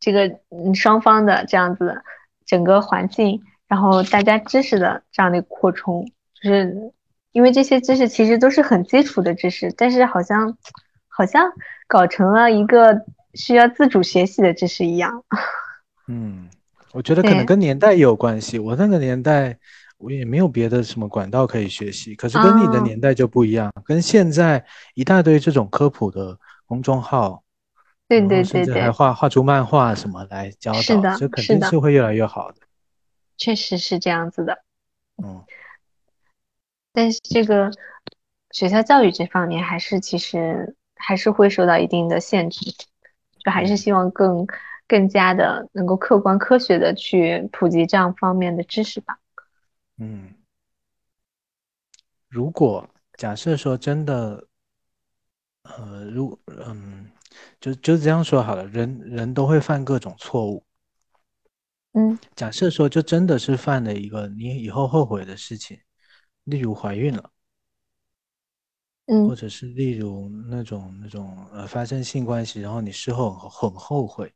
[0.00, 2.02] 这个嗯，双方的这样子
[2.44, 6.92] 整个环境，然后大家知识的这样的扩充，就是
[7.34, 10.56] 因为这些知识其实都是很基础的知识，但是好像
[11.08, 11.50] 好像
[11.88, 13.04] 搞成了一个
[13.34, 15.24] 需要自主学习的知识一样。
[16.06, 16.48] 嗯，
[16.92, 18.60] 我觉得可能跟年代也有关系。
[18.60, 19.58] 我那个年代
[19.98, 24.64] 我也没有别的什么管道可以学习，可是跟你的年代就不一样，跟现在
[24.94, 27.42] 一大堆这种科普的公众号。
[28.06, 32.58] 对对对对，还画画出漫画什么来教导，这肯定是会越来越好的。
[33.36, 34.56] 确实是这样子的，
[35.20, 35.42] 嗯。
[36.94, 37.70] 但是这个
[38.52, 42.70] 学校教育这方面，还是其实还是会受到一定的限制，
[43.44, 44.46] 就还是希望更
[44.88, 49.18] 更加的能够客观科学的去普及这样方面的知识吧。
[49.98, 50.32] 嗯。
[52.28, 52.88] 如果
[53.18, 54.46] 假设说真的，
[55.64, 57.10] 呃，如嗯。
[57.60, 60.62] 就就这样说好了，人人都会犯各种错误。
[61.92, 65.80] 嗯，假设说，就真的是犯了一个你以后后悔的事情，
[66.44, 67.30] 例如怀孕了，
[69.06, 74.32] 嗯，或者是例如那种那种呃发生性关系，然后你事后很后悔，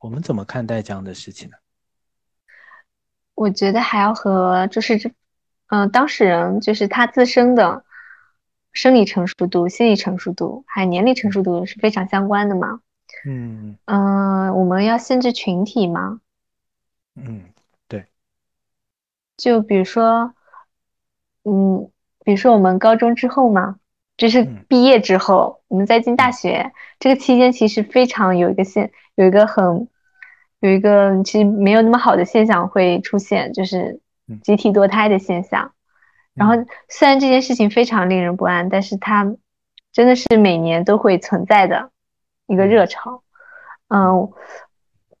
[0.00, 1.56] 我们怎么看待这样的事情呢？
[3.34, 5.10] 我觉得还要和就是这，
[5.68, 7.84] 嗯，当事人就是他自身的。
[8.74, 12.80] 生理成熟度、心理成熟度还有年龄成熟度是非常相关的嘛？
[13.26, 16.22] 嗯嗯，我们要限制群体吗？
[17.14, 17.52] 嗯，
[17.88, 18.06] 对。
[19.36, 20.34] 就比如说，
[21.44, 21.90] 嗯，
[22.24, 23.76] 比如说我们高中之后嘛，
[24.16, 29.88] 就是毕业之后，我们在进大学这个期间，其实非常有一个现，有一个很，
[30.60, 34.00] 有一个其实没有那么好的现象会出现，就是
[34.42, 35.72] 集体堕胎的现象。
[36.34, 36.54] 然后，
[36.88, 39.36] 虽然这件事情非常令人不安，但是它
[39.92, 41.90] 真的是每年都会存在的
[42.46, 43.22] 一个热潮。
[43.88, 44.30] 嗯，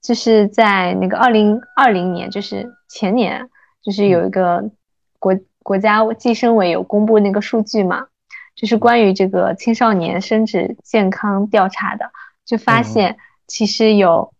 [0.00, 3.50] 就是在那个二零二零年，就是前年，
[3.82, 4.70] 就是有一个
[5.18, 8.06] 国国家计生委有公布那个数据嘛，
[8.54, 12.10] 就是关于这个青少年生殖健康调查的，
[12.44, 14.32] 就发现其实有，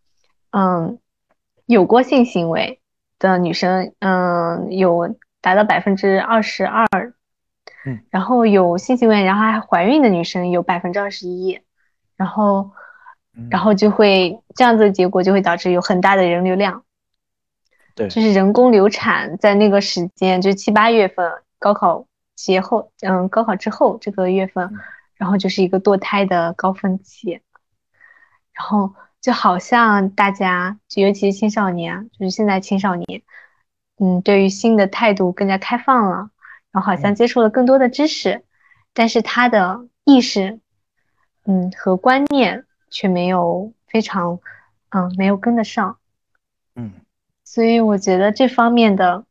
[0.50, 0.98] 嗯，
[1.66, 2.80] 有过性行为
[3.18, 5.16] 的女生，嗯，有。
[5.44, 6.86] 达到百分之二十二，
[7.84, 11.58] 嗯，然后有性行为，然后还怀孕的女生有百分之二十一，
[12.16, 12.70] 然后，
[13.50, 16.84] 然后就会这样子的结果就会导致有很大的人流量。
[17.94, 24.70] 对，就是人工流产，在那个时间，就七八月份，高考节后，嗯，高考之后这个月份，
[25.16, 27.40] 然后就是一个堕胎的高峰期。
[28.54, 33.22] 然后就好像大家，就尤其是青少年，就是现在青少年，
[33.98, 36.30] 嗯，对于性的态度更加开放了，
[36.70, 38.44] 然后好像接触了更多的知识，
[38.92, 40.60] 但是他的意识，
[41.44, 44.38] 嗯，和观念却没有非常，
[44.90, 45.98] 嗯，没有跟得上，
[46.74, 46.92] 嗯。
[47.52, 49.26] 所以我觉得这方面的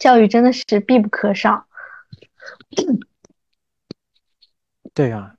[0.00, 1.64] 教育真的是必不可少。
[4.92, 5.36] 对啊，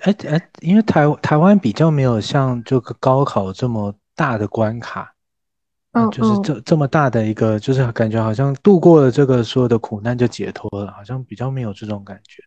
[0.00, 5.14] 哎哎，因为台台湾比较没有像这个高考这么大的关卡，
[5.92, 12.42] 嗯，就是这这么大的一个，就是感觉好像度过了这个所有的苦难就解脱了，好像比较没有这种感觉。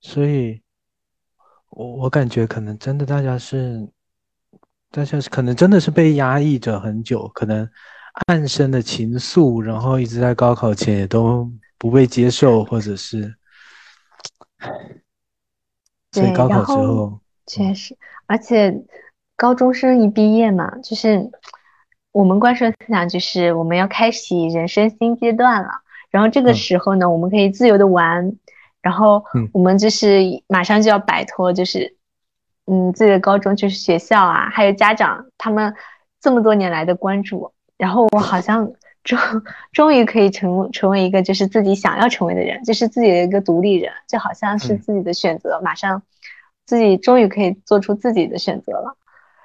[0.00, 0.62] 所以，
[1.70, 3.88] 我我感觉可能真的大家是。
[4.94, 7.68] 大家可能真的是被压抑着很久，可能
[8.28, 13.34] 暗生的情愫，然后一直在高考前也都不被接受，或者是，
[16.12, 18.72] 所以高考之后确实，而且
[19.36, 21.28] 高中生一毕业嘛，就是
[22.12, 25.70] 我们灌输的思想就是我们要开启人生新阶段了，
[26.10, 28.36] 然后这个时候呢，我们可以自由的玩，
[28.80, 31.93] 然后我们就是马上就要摆脱就是。
[32.66, 35.74] 嗯，自己的高中就是学校啊，还有家长他们
[36.20, 39.18] 这么多年来的关注，然后我好像终
[39.72, 46.02] 终于可以成成为一个就是自己想要成为的人，就是自己的一个独立人，就好像是自己的选择，马上
[46.64, 48.96] 自己终于可以做出自己的选择了。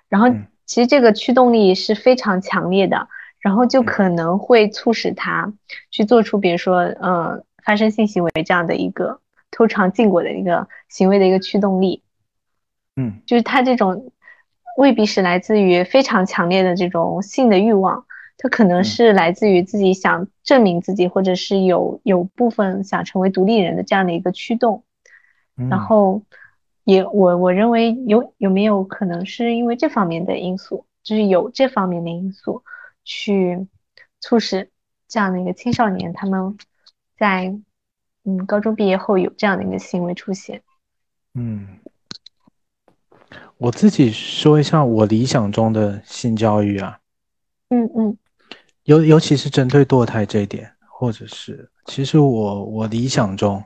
[0.07, 0.29] 然后
[0.65, 3.09] 其实这个驱动力是非常强烈的，
[3.41, 5.51] 然后就可能会促使他
[5.91, 9.19] 去做出，比如说呃发生性行为这样的一个
[9.51, 12.01] 偷尝禁果的一个行为的一个驱动力。
[12.99, 14.11] 嗯，就是他这种
[14.77, 18.05] 未必是来自于非常强烈的这种性的欲望，
[18.37, 24.83] 他可能是来自于自己想证明自己，或者是有有部分想成为独立人的这样的一个驱动。
[25.69, 26.23] 然后
[26.83, 32.63] 也我我认为有有没有可能是因为这方面的因素，就是有这方面的因素
[33.05, 33.65] 去
[34.19, 34.69] 促使
[35.07, 36.57] 这样的一个青少年他们
[37.17, 37.55] 在
[38.25, 40.61] 嗯高中毕业后有这样的一个行为出现。
[41.33, 41.65] 嗯。
[43.59, 46.97] 我自己说一下我理想中的性教育啊，
[47.67, 48.17] 嗯嗯，
[48.83, 53.61] 尤尤其是针对堕胎这一点，或者是其实我我理想中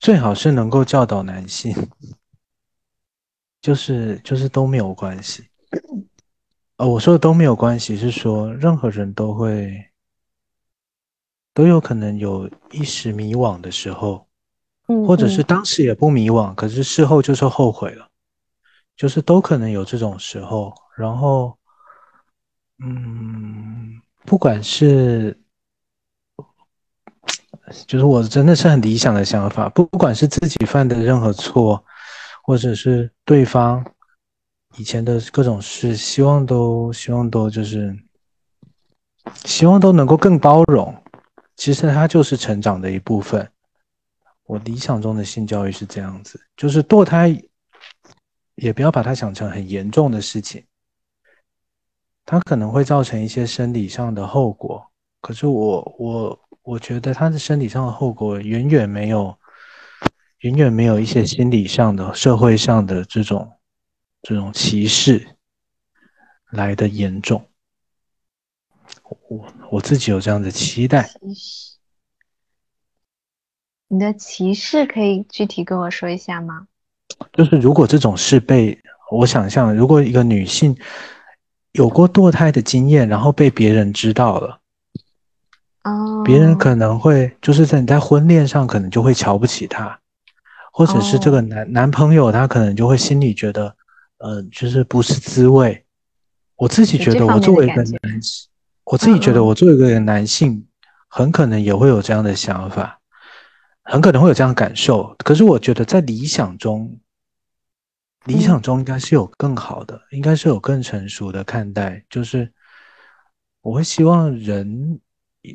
[0.00, 1.72] 最好是能够教导男性，
[3.62, 5.44] 就是就是都没有关系，
[6.78, 9.80] 呃，我说的都没有关系是说任何人都会
[11.54, 14.26] 都有可能有一时迷惘的时候，
[14.88, 18.07] 嗯，或者是当时也不迷惘，可是事后就是后悔了。
[18.98, 21.56] 就是都可能有这种时候，然后，
[22.80, 25.40] 嗯，不管是，
[27.86, 31.84] 就是我真的是很理想的想法，不管是自己犯的任何错，
[32.42, 33.86] 或者是对方
[34.76, 37.96] 以前的各种事，希望都希望都就是，
[39.44, 40.92] 希望都能够更包容。
[41.54, 43.48] 其实它就是成长的一部分。
[44.44, 47.40] 我理想中的性教育是这样子，就是堕胎。
[48.60, 50.64] 也不要把它想成很严重的事情，
[52.24, 54.84] 它可能会造成一些生理上的后果。
[55.20, 59.38] 可是我我我觉得它的身体上的后果远远没有，
[60.40, 63.58] 远远没有一些心理上的、社会上的这种
[64.22, 65.36] 这种歧视
[66.50, 67.48] 来的严重。
[69.28, 71.08] 我我自己有这样的期待。
[73.86, 76.66] 你的歧视可以具体跟我说一下吗？
[77.32, 78.78] 就是如果这种事被
[79.10, 80.76] 我想象，如果一个女性
[81.72, 84.60] 有过堕胎的经验，然后被别人知道了，
[85.84, 89.98] 哦，别人可能会就是在你在婚恋上可能就会瞧不起她，
[90.72, 93.74] 或者是这个男男朋友他可能就会心里觉得，
[94.18, 95.84] 呃，就是不是滋味。
[96.56, 98.48] 我自己觉得，我作为一个男性，
[98.84, 100.66] 我自己觉得我作为一个男性，
[101.08, 102.97] 很可能也会有这样的想法。
[103.90, 106.94] 很可能会有这样的感受，可是我觉得在理想中，
[108.26, 112.04] 理想中应该是有更好的，应该是有更成熟的看待。
[112.10, 112.52] 就是
[113.62, 115.00] 我会希望人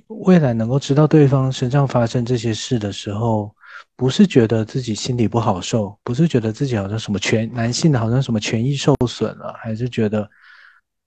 [0.07, 3.55] 未来能够知道对方身上发生这些事的时候，
[3.95, 10.27] 不是觉得自己心里不好受，不是觉得自己好像什么权男性的好像什么权益受损了，还是觉得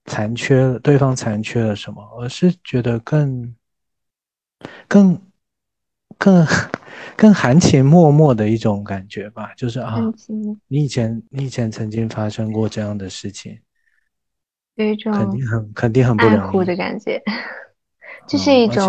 [0.05, 3.53] 残缺了对方残缺了什么，而是觉得更
[4.87, 5.21] 更。
[6.17, 6.45] 更
[7.15, 10.03] 更含情脉脉的一种感觉吧，就是啊
[10.67, 13.59] 你以前你以前曾经发生过这样的事情，
[14.75, 17.21] 有一种肯定很肯定很不容易的，感觉，
[18.27, 18.85] 这是一种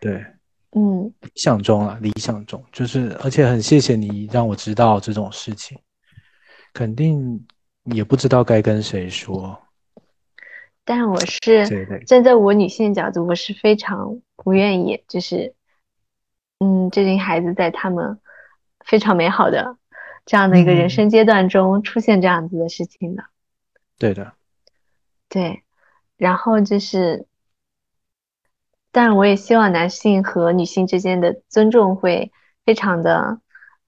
[0.00, 0.24] 对
[0.72, 5.78] 嗯，理想中啊，理想中就是，而且很谢谢你让我知道这种事情，
[6.72, 7.46] 肯定
[7.84, 9.58] 也不知道该跟谁说
[10.84, 11.66] 但我是
[12.06, 15.54] 站在我女性角度，我是非常不愿意，就是，
[16.64, 18.18] 嗯，这群孩子在他们
[18.80, 19.76] 非常美好的
[20.24, 23.24] 这样的一个人嗯生阶段中出现这样子的事情的。
[23.98, 24.32] 对的，
[25.28, 25.62] 对，
[26.16, 27.26] 然后就是，
[28.90, 32.32] 当然我也希望男性和女性之间的尊重会
[32.64, 33.40] 非常的，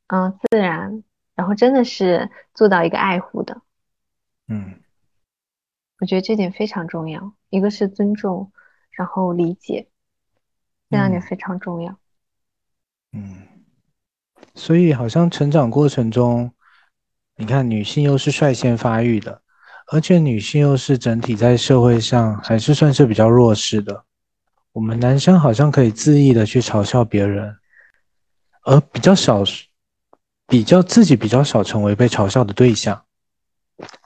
[0.08, 1.02] 嗯，自然，
[1.34, 3.62] 然后真的是做到一个爱护的。
[4.48, 4.80] 嗯
[5.98, 8.52] 我觉得这点非常重要，一个是尊重，
[8.90, 9.88] 然后理解，
[10.90, 11.92] 这两点嗯非常重要。
[11.92, 11.98] 嗯，
[13.16, 13.42] 嗯
[14.54, 16.50] 所以好像成长过程中，
[17.36, 19.42] 你看女性又是率先发育的，
[19.88, 24.04] 而且女性又是整体在社会上还是算是比较弱势的。
[24.72, 27.54] 我们男生好像可以恣意的去嘲笑别人，
[28.62, 29.44] 而比较少，
[30.46, 33.04] 比较自己比较少成为被嘲笑的对象，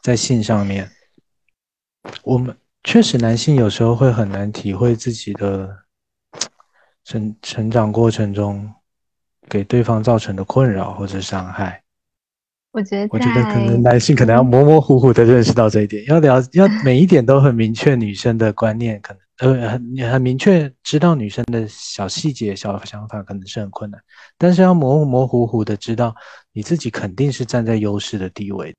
[0.03, 0.91] 在性上面，
[2.25, 5.85] 我们确实男性有时候会很难体会自己的
[7.05, 8.73] 成成长过程中
[9.51, 11.83] 给对方造成的困扰或者伤害。
[12.73, 24.01] 我觉得我觉得可能男性可能要模模糊糊的认识到这一点，要了要 每一点都很明确女生的观念，可能呃很很明确知道女生的小细节、小想法，可能是很困难。
[24.39, 26.15] 但是要模模糊糊的知道
[26.53, 28.79] 你自己肯定是站在优势的地位的。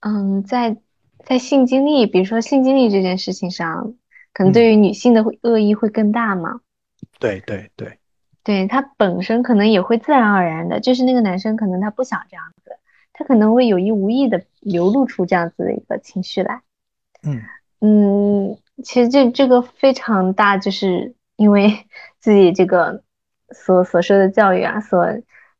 [0.00, 0.76] 嗯，在
[1.24, 3.94] 在性经历，比如说性经历这件事情上，
[4.34, 6.60] 可能嗯对于女性的恶意会更大嘛。
[7.18, 7.97] 对对对，
[8.48, 12.78] 对，他本身可能也会自然而然的，就是那个男生可能他不想这样子，
[13.12, 16.62] 他可能会有意无意的流露出这样子的一个情绪来。
[17.22, 17.42] 嗯
[17.82, 21.84] 嗯，其实这这个非常大，就是因为
[22.20, 23.02] 自己这个
[23.50, 25.06] 所所受的教育啊，所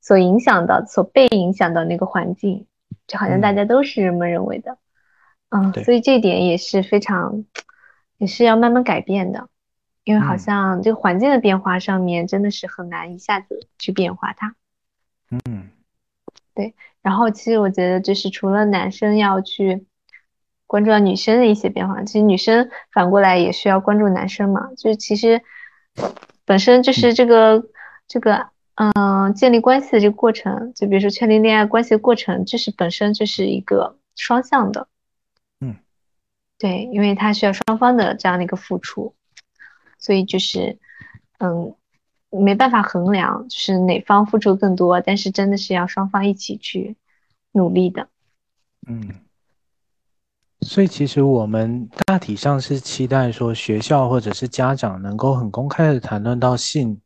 [0.01, 2.66] 所影响到、所被影响到那个环境，
[3.07, 4.78] 就好像大嗯家都是这么认为的。
[5.51, 7.45] 嗯，对所以这点也是非常，
[8.16, 9.51] 也是要慢慢改变的，
[10.09, 14.54] 因为好嗯像这个环境的变化上面真的是很难一下子去变化它。
[15.28, 15.68] 嗯
[16.54, 19.84] 对然后其实我觉得就是除了男生要去
[20.66, 24.70] 关注到女生的一些变化，其实女生反过来也需要关注男生嘛。
[24.78, 25.42] 就是其实
[26.46, 27.66] 本身就是这个
[28.06, 34.88] 这个嗯、建立关系的这个过程，就比如说确立恋爱关系的过程，这是本身就是一个双向的。
[35.61, 35.76] 嗯，
[36.56, 39.14] 对，因为它需要双方的这样的一个付出，
[39.99, 40.78] 所以就是
[41.38, 41.74] 嗯。
[42.30, 46.94] 没办法衡量，就是哪方付出更多，但是真的是要双方一起去
[47.53, 48.07] 努力的。
[48.86, 49.14] 嗯。
[50.61, 57.01] 所以其实我们大体上是期待说学校或者是家长能够很公开的谈论到性，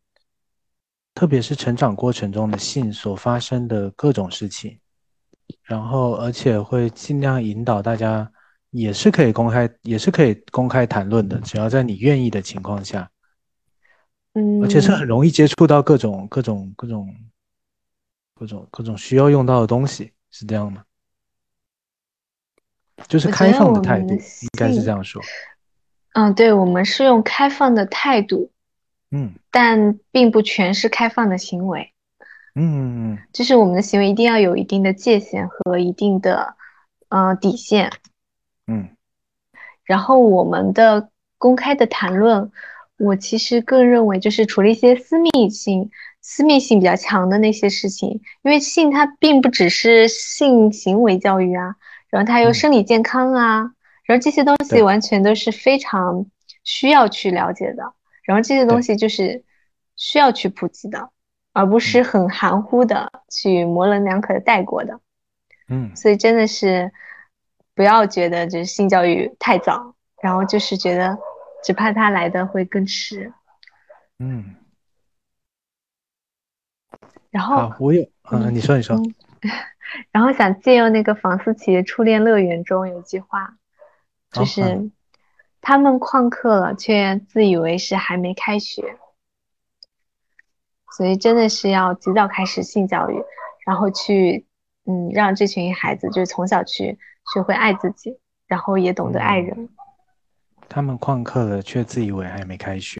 [1.14, 4.76] 特别是成长过程中的性所发生的各种事情，
[5.62, 8.32] 然后而且会尽量引导大家，
[8.72, 13.10] 也是可以公开，也是可以公开谈论的，只要在你愿意的情况下，
[14.32, 17.14] 嗯，而且是很容易接触到各种各种各种
[18.34, 20.82] 各种各种需要用到的东西，是这样吗？
[23.08, 25.20] 就是开放的态度，应该是这样说。
[26.14, 28.50] 嗯，对，我们是用开放的态度，
[29.10, 31.92] 嗯但并不全是开放的行为，
[32.54, 36.56] 嗯嗯就是我们的行为一定要有一定的界限和一定的
[37.10, 37.92] 呃底线。
[38.66, 38.88] 嗯。
[39.84, 42.50] 然后我们的公开的谈论，
[42.98, 45.90] 我其实更认为就是除了一些私密性、
[46.20, 51.74] 私密性比较强的那些事情，因为性它并不只是性行为教育啊，
[52.10, 52.54] 然后它还有嗯。
[52.54, 53.72] 生理健康啊，
[54.04, 56.26] 然后这些东西完全都是非常
[56.62, 57.92] 需要去了解的，
[58.22, 59.44] 然后这些东西就是
[59.96, 61.10] 需要去普及的，
[61.52, 65.00] 而不是很含糊的去模棱两可的带过的。
[65.68, 65.90] 嗯。
[65.96, 66.92] 所以真的是
[67.74, 71.18] 不要觉得就是性教育太早，然后就是觉得
[71.64, 73.32] 只怕他来的会更迟。
[74.18, 74.56] 嗯。
[77.30, 79.14] 然后，好，我有，嗯，嗯你说，你说，嗯，
[80.10, 83.56] 然后想借用那个房思琪的《初恋乐园》中有句话，
[84.30, 84.92] 就哦是嗯
[85.62, 88.98] 他们旷课了，却自以为是还没开学。
[90.94, 93.24] 所以真的是要及早开始性教育，
[93.64, 94.46] 然后去，
[94.84, 96.98] 嗯，让这群孩子就是从小去
[97.32, 99.68] 学会爱自己，然后也懂得爱人。
[100.68, 102.98] 他们旷课了，却自以为还没开学。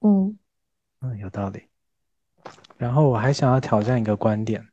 [0.00, 0.38] 嗯。
[1.00, 1.68] 嗯，有道理。
[2.76, 4.66] 然后我还想要挑战一个观点，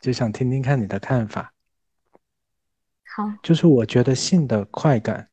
[0.00, 1.52] 就想听听看你的看法。
[3.16, 5.28] 好，就是我觉得性的快感，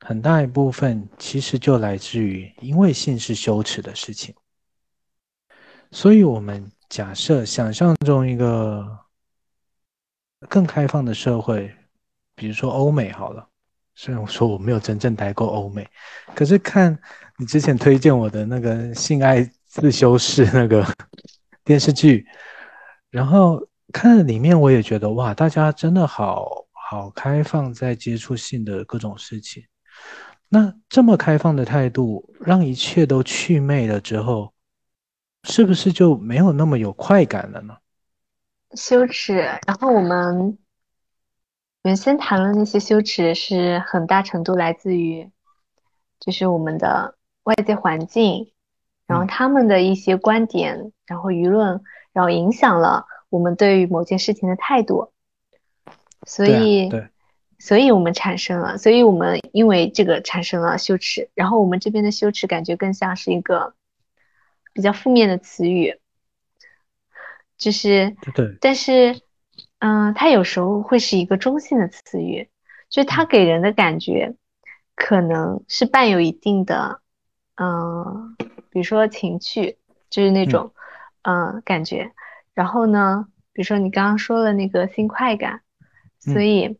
[0.00, 4.34] 很大一部分其实就来自于，因为性是羞耻的事情，
[5.90, 9.01] 所以我们假设想象中一个
[10.48, 11.74] 更开放的社会，
[12.34, 13.48] 比如说欧美好了。
[13.94, 15.86] 虽然我说我没有真正待过欧美，
[16.34, 16.98] 可是看
[17.36, 20.82] 你之前推荐我的那个《性爱自修室》那个
[21.62, 22.26] 电视剧，
[23.10, 23.60] 然后
[23.92, 29.62] 看里面，我也觉得哇，大家真的好好开放，在接触性的各种事情。
[30.48, 34.54] 那这么开放的态度，让一切都去魅了之后，
[35.44, 37.76] 是不是就没有那么有快感了呢？
[38.74, 39.34] 羞耻，
[39.66, 40.58] 然后我们。
[41.84, 45.28] 原先谈论那些羞耻，是很大程度来自于，
[46.20, 48.52] 就是我们的外界环境，
[49.08, 55.10] 然后他们的一些观点，然后舆论，然后影响了我们对于某件事情的态度，
[56.24, 57.08] 所以，对，
[57.58, 63.74] 所以我们产生了，所以我们因为这个产生了羞耻，然后我们这边的羞耻感觉更像是一个
[64.72, 65.98] 比较负面的词语，
[67.62, 69.20] 就是，对，但是。
[69.84, 72.48] 嗯，它有时候会是一个中性的词语，
[72.88, 74.36] 就是它给人的感觉
[74.94, 77.00] 可能是伴有一定的，
[77.56, 78.36] 嗯，
[78.70, 80.72] 比如说情趣，就是那种，
[81.22, 82.12] 嗯，感觉。
[82.54, 85.62] 然后呢，比如说你刚刚说的那个性快感，
[86.20, 86.78] 所以，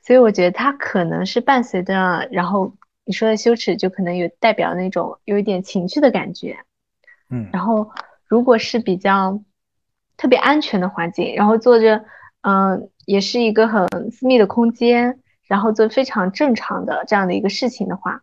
[0.00, 2.28] 所以我觉得它可能是伴随着。
[2.30, 6.60] 然后你说的羞耻，就可能有代表那种有一点情趣的感觉，
[7.28, 7.50] 嗯。
[7.52, 7.90] 然后
[8.28, 9.40] 如果是比较。
[10.20, 12.04] 特别安全的环境，然后坐着，
[12.40, 18.20] 嗯，也是一个很私密的空间，然后做非常正常的这样的一个事情的话，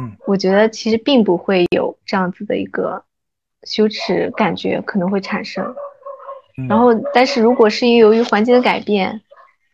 [0.00, 3.04] 嗯，我觉得其实并不会有这样子的一个
[3.62, 5.72] 羞耻感觉可能会产生。
[6.68, 9.20] 然后，但是如果是由于环境的改变，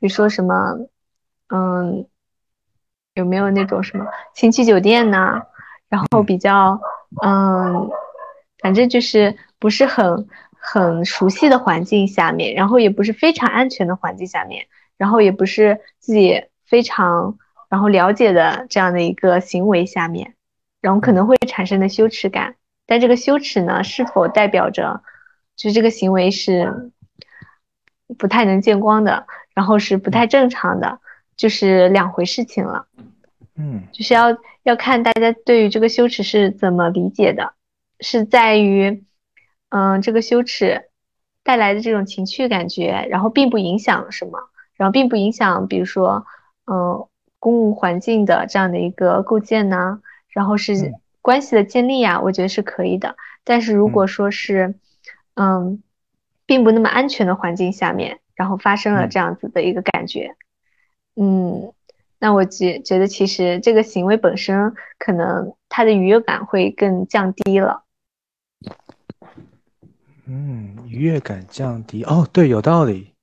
[0.01, 0.79] 比如说什么，
[1.49, 2.07] 嗯，
[3.15, 5.41] 有没有那种什么情趣酒店呢？
[5.89, 6.79] 然后比较，
[7.25, 7.89] 嗯，
[8.61, 10.29] 反正就是不是很。
[10.61, 14.67] 很熟悉的环境下面，然后也不是非常安全的环境下面，
[14.99, 17.39] 然后也不是自己非常
[17.71, 20.35] 然后了解的这样的一个行为下面，
[20.83, 22.57] 然后可能会产生的羞耻感。
[22.87, 25.01] 但这个羞耻呢，是否代表着
[25.57, 26.91] 就这个行为是
[28.19, 31.01] 不太能见光的，然后是不太正常的，
[31.37, 32.89] 就是两回事情了。
[33.55, 37.55] 嗯，就是要要看大家对于这个羞耻是怎么理解的，
[38.01, 39.05] 是在于。
[39.71, 40.89] 嗯，这个羞耻
[41.45, 46.27] 带来的这种情绪感觉，然后并不影响什么，然后并不影响，比如说，
[46.67, 47.07] 嗯，
[47.39, 53.17] 公共环境的这样的一个构建呢，然后是关系的建立呀，我觉得是可以的。
[53.45, 54.75] 但是如果说是，
[55.35, 55.83] 嗯，
[56.47, 60.35] 并不那么安全的环境下面，然后发生了这样子的一个感觉，
[61.17, 61.73] 嗯，
[62.19, 67.85] 那我觉觉得其实这个行为本身可能它的愉悦感会更降低了。
[70.31, 72.05] 嗯，愉悦感降低。
[72.05, 73.15] 哦，对，有道理，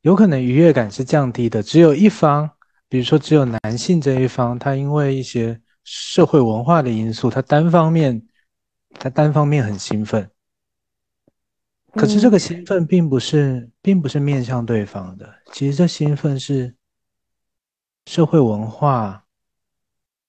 [0.00, 2.50] 有可能愉悦感是降低的，只有一方，
[2.88, 8.26] 比如说只有男性这一方，他因为一些社会文化的因素，他单方面，
[8.98, 10.30] 他单方面很兴奋，
[11.92, 16.74] 可是这个兴奋并不是，并不是面向对方的，其实这兴奋是
[18.06, 19.22] 社会文化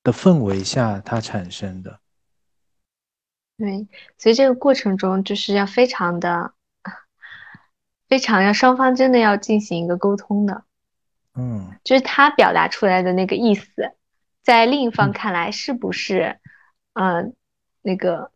[0.04, 2.02] 的氛围下它产生的。
[3.58, 3.88] 对，
[4.18, 6.54] 所以这个过程中就是要非常的，
[8.10, 10.64] 非常要双方真的要进行一个沟通的，
[11.36, 13.94] 嗯，就是他表达出来的那个意思，
[14.42, 16.40] 在另一方看来是不是，
[16.94, 17.34] 嗯，
[17.82, 18.32] 那个，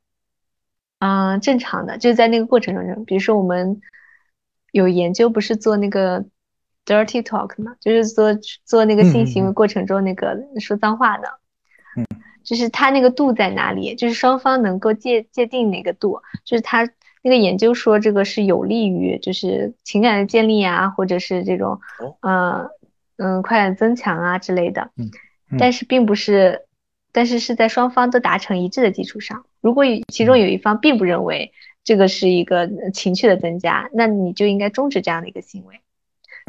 [0.99, 3.81] 嗯，正常的，就在那个过程中，比如说我们
[4.71, 6.23] 有研究，不是做那个
[6.85, 11.39] dirty talk 嘛，就是做做那个性行为过程中那个说脏话的，
[11.95, 12.05] 嗯。
[12.41, 13.93] 就是他那个度在哪里？
[13.93, 16.19] 就是双方能够界界定哪个度？
[16.43, 16.89] 就是他
[17.21, 21.79] 那个研究说这个是有利于就是情感的建立啊，或者是这种，
[22.21, 22.67] 呃，
[23.17, 24.89] 嗯，快感增强啊之类的。
[24.95, 25.11] 嗯。
[25.59, 26.65] 但是并不是，
[27.11, 29.45] 但是是在双方都达成一致的基础上。
[29.61, 31.51] 如果其中有一方并不认为
[31.83, 35.81] 这个是一个情趣的增加，那你就应该终止这样的一个行为。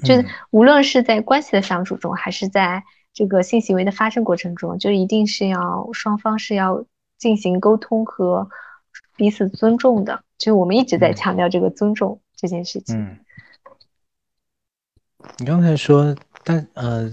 [0.02, 2.84] 就是无论是在关系的相处中，还是在。
[3.20, 6.86] 这个性行为的发生过程中，就一定是要双方是要
[7.18, 8.48] 进行沟通和
[9.14, 10.24] 彼此尊重的。
[10.38, 12.98] 就我们一直在强调这个尊重这件事情。
[12.98, 13.18] 嗯，
[15.36, 17.10] 你刚才说，但呃，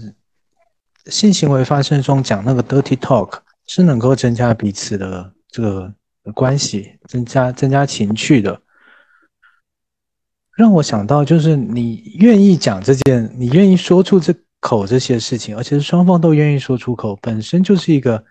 [1.08, 5.94] 性行为发生中讲那个 dirty talk 是能够增加彼此的这个
[6.34, 8.58] 关系，增加增加情趣的。
[10.56, 18.24] 让我想到，就是你愿意讲这件，你愿意说出这口这些事情，而且是双方都愿意说出口，本身就是一个，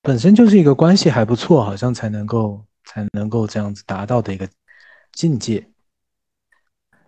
[0.00, 4.48] 本身就是一个关系还不错，好像才能够才能够这样子达到的一个
[5.12, 5.66] 境界，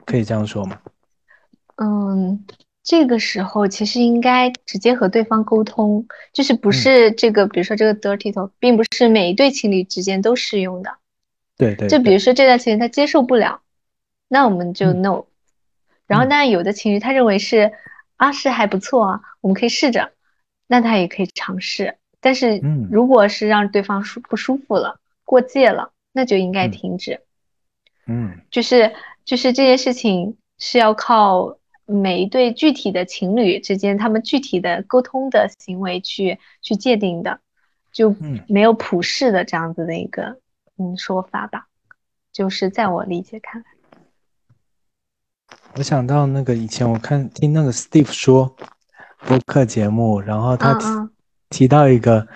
[0.05, 0.81] 可以这样说吗？
[1.77, 2.45] 嗯，
[2.83, 10.99] 这个时候其实应该直接和对方沟通，就是不是这个，比如说这个 dirty talk，并不是每一对情侣之间都适用的。
[11.57, 13.63] 对对，就比如说这段情侣他接受不了，
[14.29, 15.27] 那我们就 no。
[16.07, 17.73] 然后当然有的情侣他认为是
[18.17, 20.13] 啊是还不错啊，我们可以试着，
[20.67, 21.97] 那他也可以尝试。
[22.21, 27.21] 但是如果是让对方舒不舒服了，过界了，那就应该停止。
[28.07, 28.95] 嗯，就是
[29.25, 37.41] 就是这件事情是要靠每一对具体的情侣之间他们具体的沟通的行为去去界定的，
[37.93, 38.15] 就
[38.49, 40.39] 没有普世的这样子的一个。
[40.79, 41.67] 嗯，说法吧，
[42.33, 43.67] 就是在我理解看来，
[45.75, 48.55] 我想到那个以前我看听那个 Steve 说
[49.27, 50.87] 播客节目，然后他提
[51.51, 52.27] 提到一个，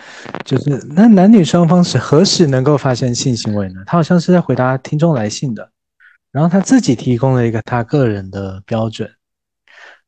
[0.45, 3.83] 就是那男女双方是何时能够发生性行为呢？
[3.87, 5.71] 他好像是在回答听众来信的，
[6.33, 9.11] 然后他自己提供了一个他个人的标准，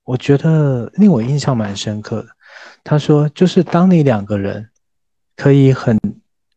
[0.05, 2.29] 我觉得令我印象蛮深刻的。
[2.85, 4.69] 他说，就是当你两个人
[5.37, 5.99] 可以很。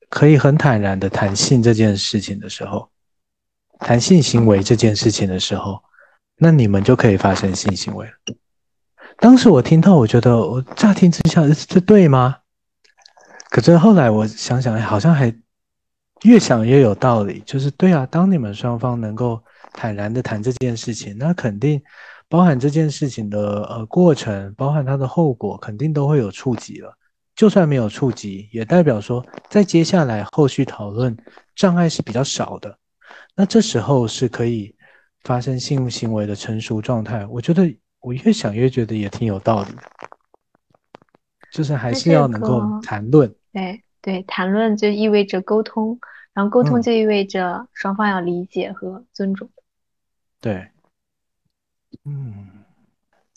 [0.09, 2.89] 可以很坦然的谈性这件事情的时候，
[3.79, 5.81] 谈性行为这件事情的时候，
[6.43, 8.09] 那你们就可以发生性行为。
[9.19, 12.37] 当时我听到，我觉得我乍听之下这对吗？
[13.51, 15.31] 可是后来我想想，好像还
[16.23, 17.43] 越想越有道理。
[17.45, 19.39] 就是对啊，当你们双方能够
[19.73, 21.79] 坦然的谈这件事情，那肯定
[22.27, 26.91] 包含这件事情的呃过程，包含它的后果，肯定都会有触及了。
[27.35, 31.15] 就算没有触及，也代表说，在接下来后续讨论
[31.55, 32.75] 障碍是比较少的。
[33.35, 34.75] 那这时候是可以
[35.23, 37.25] 发生性行为的成熟状态。
[37.27, 39.83] 我觉得我越想越觉得也挺有道理的，
[41.51, 43.33] 就是还是要能够谈论。
[43.51, 45.99] 对对，谈论就意味着沟通，
[46.33, 49.49] 然后沟通就意味着双方要理解和尊重。
[50.39, 50.67] 对，
[52.05, 52.49] 嗯，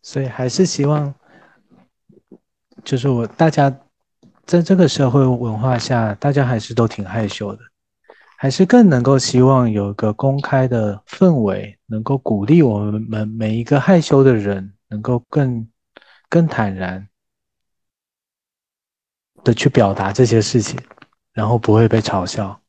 [0.03, 1.15] 所以还是希望，
[2.85, 3.75] 就是我大家。
[4.47, 7.63] 在这个社会文化下，大家还是都挺害羞的，
[8.45, 15.67] 还是更能够希望有一个公开的氛围，能够鼓励我们每一个害羞的人，能够更
[16.29, 17.09] 更坦然
[19.43, 20.79] 的去表达这些事情，
[21.33, 22.61] 然后不会被嘲笑。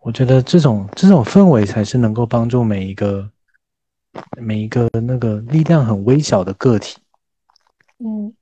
[0.00, 3.30] 我觉得这种这种氛围才是能够帮助每一个
[4.38, 6.98] 每一个那个力量很微小的个体。
[7.98, 8.32] 嗯，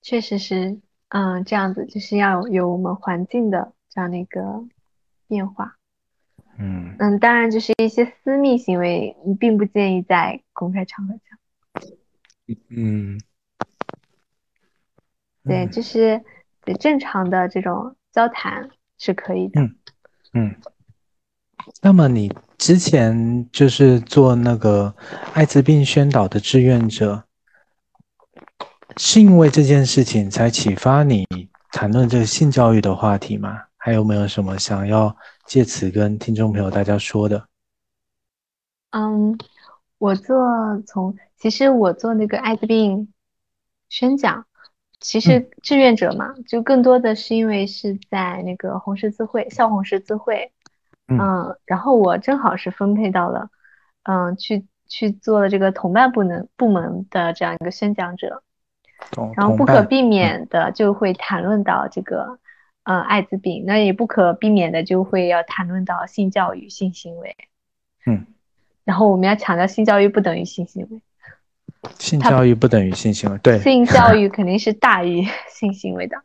[0.00, 0.80] 确实是。
[1.10, 4.64] 嗯，这样子就是要有我们环境的这样的一个
[5.28, 5.76] 变化。
[6.58, 12.58] 嗯嗯，当然就是一些私密行为，你并不建议在公开场合讲。
[12.70, 13.20] 嗯，
[15.44, 16.24] 对，就是
[16.80, 19.60] 正常的这种交谈是可以的。
[19.60, 19.76] 嗯
[20.32, 20.56] 嗯。
[21.82, 24.96] 那么你之前就是做那个
[25.34, 27.24] 艾滋病宣导的志愿者。
[28.96, 31.24] 是因为这件事情才启发你
[31.70, 33.67] 谈论这个性教育的话题吗？
[33.78, 35.16] 还有没有什么想要
[35.46, 37.46] 借此跟听众朋友大家说的？
[38.90, 39.38] 嗯，
[39.98, 43.12] 我做从其实我做那个艾滋病
[43.88, 44.44] 宣讲，
[45.00, 50.52] 其实志愿者嘛，就更多的是因为是在那个红十字会校红十字会，
[51.06, 53.48] 嗯，然后我正好是分配到了，
[54.02, 58.42] 嗯，去去做了这个同伴部门部门的这样一个宣讲者。
[59.36, 62.40] 然后不可避免的就会谈论到这个，
[62.88, 67.36] 呃，艾滋病，那也不可避免的就会要谈论到性教育、性行为。
[68.06, 68.24] 嗯，
[68.82, 71.02] 然后我们要强调，性教育不等于性行为。
[71.98, 73.58] 性教育不等于性行为，对。
[73.58, 75.22] 性教育肯定是大于
[75.52, 76.16] 性行为的。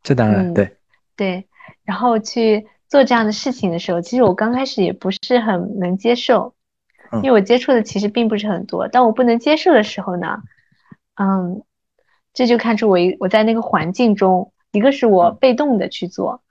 [0.00, 0.76] 这当然对。
[1.16, 1.44] 对，
[1.82, 6.54] 然后去做这样的事情的时候，其实我刚开始也不是很能接受，
[7.14, 8.86] 因为我接触的其实并不是很多。
[8.86, 10.40] 当我不能接受的时候呢，
[11.16, 11.64] 嗯。
[12.34, 16.42] 这就看出我一我在那个环境中，一个是我被动的去做，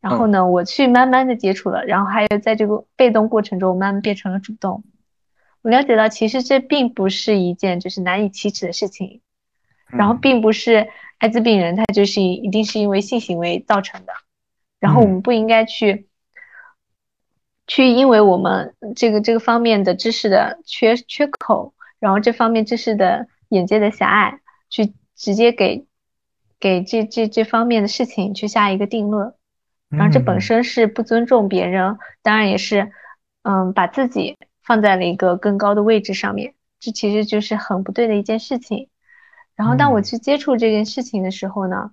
[0.00, 4.82] 然后呢，我去慢慢的接触了，然后还有在这个被动过程中，慢慢变成了主动。
[5.62, 9.20] 我了解到，其实这并不是一件就是难以启齿的事情，
[9.86, 14.12] 然后并不是艾滋病人他就是一定是因为性行为造成的，
[14.80, 16.08] 然后我们不应该去
[17.66, 24.92] 去因为我们这个这个方面的知识的缺缺口，然后这方面知识的眼界的狭隘去。
[25.20, 25.84] 直接给
[26.60, 29.34] 给这这这方面的事情去下一个定论，
[29.88, 32.92] 然后这本身是不尊重别人，当然也是，
[33.42, 38.88] 嗯，把自己放在了一个更高的位置上面，这其实就是很不对的一件事情。
[39.56, 41.90] 然后当我去接触这件事情的时候呢，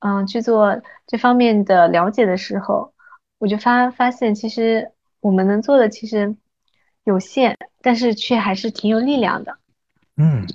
[0.00, 2.92] 嗯，去做这方面的了解的时候，
[3.38, 6.36] 我就发发现，其实我们能做的其实
[7.04, 9.58] 有限，但是却还是挺有力量的。
[10.16, 10.46] 嗯，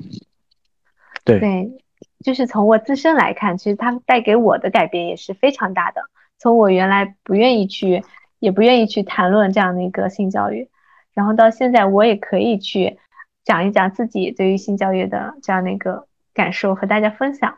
[1.24, 1.40] 对。
[1.40, 1.83] 对，
[2.24, 6.02] 就是从我自身来看，其实它带给我的改变也是非常大的。
[6.40, 8.04] 从我原来不愿意去，
[8.40, 10.70] 也不愿意去谈论这样的一个性教育，
[11.14, 12.98] 然后到现在我也可以去
[13.44, 17.58] 讲一讲自己对于性教育的这样的一个感受和大家分享。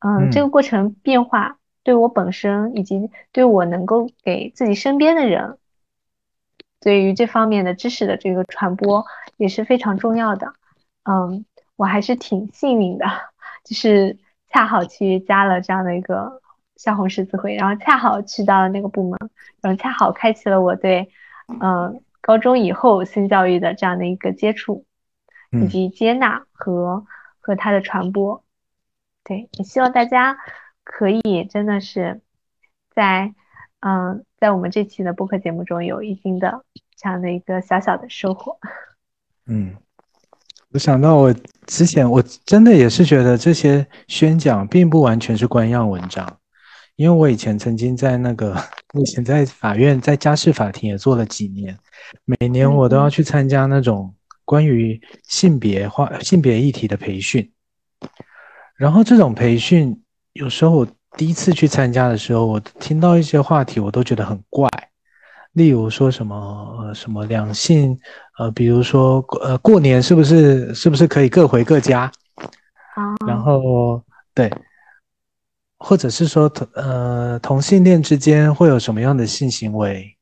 [0.00, 5.58] 嗯，这个过程变化对我本身以及对我能够给自己身边的人，
[6.80, 9.04] 对于这方面的知识的这个传播
[9.36, 10.52] 也是非常重要的。
[11.04, 11.44] 嗯，
[11.76, 13.06] 我还是挺幸运的，
[13.64, 16.40] 就是恰好去加了这样的一个。
[16.76, 19.18] 校红十字会，然后恰好去到了那个部门，
[19.60, 21.10] 然后恰好开启了我对，
[21.60, 24.86] 嗯，高中以后性教育的这样的一个接触，
[25.50, 27.04] 以及接纳和
[27.38, 28.42] 和它的传播。
[29.24, 30.38] 对，也希望大家
[30.82, 32.22] 可以真的是
[32.88, 33.34] 在，
[33.80, 36.64] 嗯，在我们这期的播客节目中有一定的
[36.96, 38.58] 这样的一个小小的收获。
[39.44, 39.76] 嗯，
[40.72, 41.34] 我想到我
[41.66, 46.36] 之前我真的也是觉得这些宣讲并不完全是官样文章。
[46.96, 48.54] 因为我以前曾经在那个，
[48.92, 51.74] 以前在法院，在家事法庭也做了几年，
[52.26, 54.14] 每年我都要去参加那种
[54.44, 57.50] 关于性别化、性别议题的培训。
[58.76, 59.98] 然后这种培训，
[60.34, 64.68] 有时候我第一次去参加的时候，我听到一些话题，我都觉得很怪。
[65.52, 66.36] 例如说什么
[66.80, 67.98] 呃什么两性，
[68.38, 72.10] 呃，比如说呃过年是不是是不是可以各回各家？
[72.94, 74.02] 啊，然后
[74.34, 74.50] 对。
[75.82, 80.14] 或者是说同呃同性恋之间会有什么样的性行为，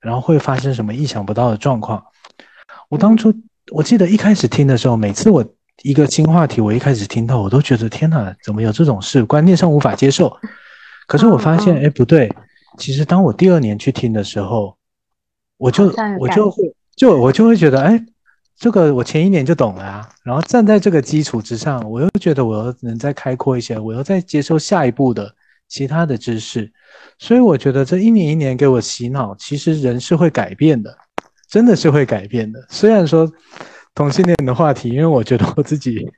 [0.00, 2.04] 然后会发生什么意想不到的状况？
[2.88, 3.32] 我当初
[3.70, 5.44] 我记得一开始听的时候，每次我
[5.84, 9.24] 一个新话题，我一开始听到，我都觉得天哪，怎么有这种事？
[9.24, 10.36] 观念上无法接受。
[11.06, 12.28] 可是我发现，哎，不对，
[12.76, 14.76] 其实当我第二年去听的时候，
[15.56, 18.04] 我就我就会就我就会觉得，哎。
[18.58, 25.30] 这个我前一年就懂了啊，然后站在这个基础之上，我又觉得我又能再开阔一些，我又再接受下一步的
[25.68, 26.72] 其他的知识，
[27.18, 30.96] 所以我觉得这一年一年给我洗脑，其实人是会改变的，
[31.50, 32.66] 真的是会改变的。
[32.70, 33.30] 虽然说
[33.94, 36.10] 同性恋的话题，因为我觉得我自己，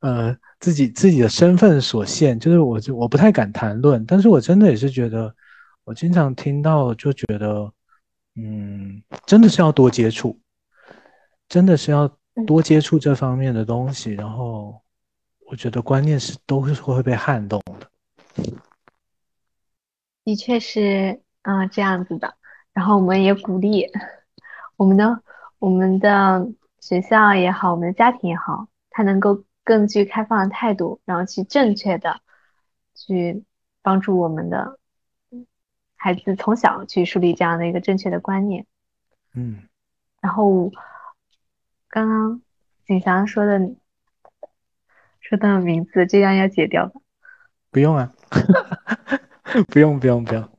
[0.00, 5.32] 呃，自己自己的身份所限，就是我就我不太敢谈论，但是我真的也是觉得，
[5.84, 7.72] 我经常听到就觉得，
[8.36, 10.38] 嗯，真的是要多接触。
[11.46, 12.10] 真的是要
[12.46, 14.80] 多接触这方面的东西，然后
[15.46, 17.90] 我觉得观念是都是会被撼动的。
[20.24, 22.34] 的确是，嗯，这样子的。
[22.72, 23.86] 然后我们也鼓励
[24.76, 25.22] 我们的
[25.58, 26.48] 我们的
[26.80, 32.20] 学校也好，我们的家庭也好，他能够更具开放的态度，然后去正确的
[32.94, 33.44] 去
[33.82, 34.78] 帮助我们的
[36.04, 38.66] 孩子从小去树立这样的一个正确的观念。
[39.34, 39.62] 嗯，
[40.20, 40.70] 然后。
[41.88, 42.42] 刚刚
[42.84, 43.56] 景祥说的
[45.20, 47.00] 说的名字，这样要解掉吧？
[47.70, 48.12] 不用啊，
[49.70, 50.50] 不用不用不用，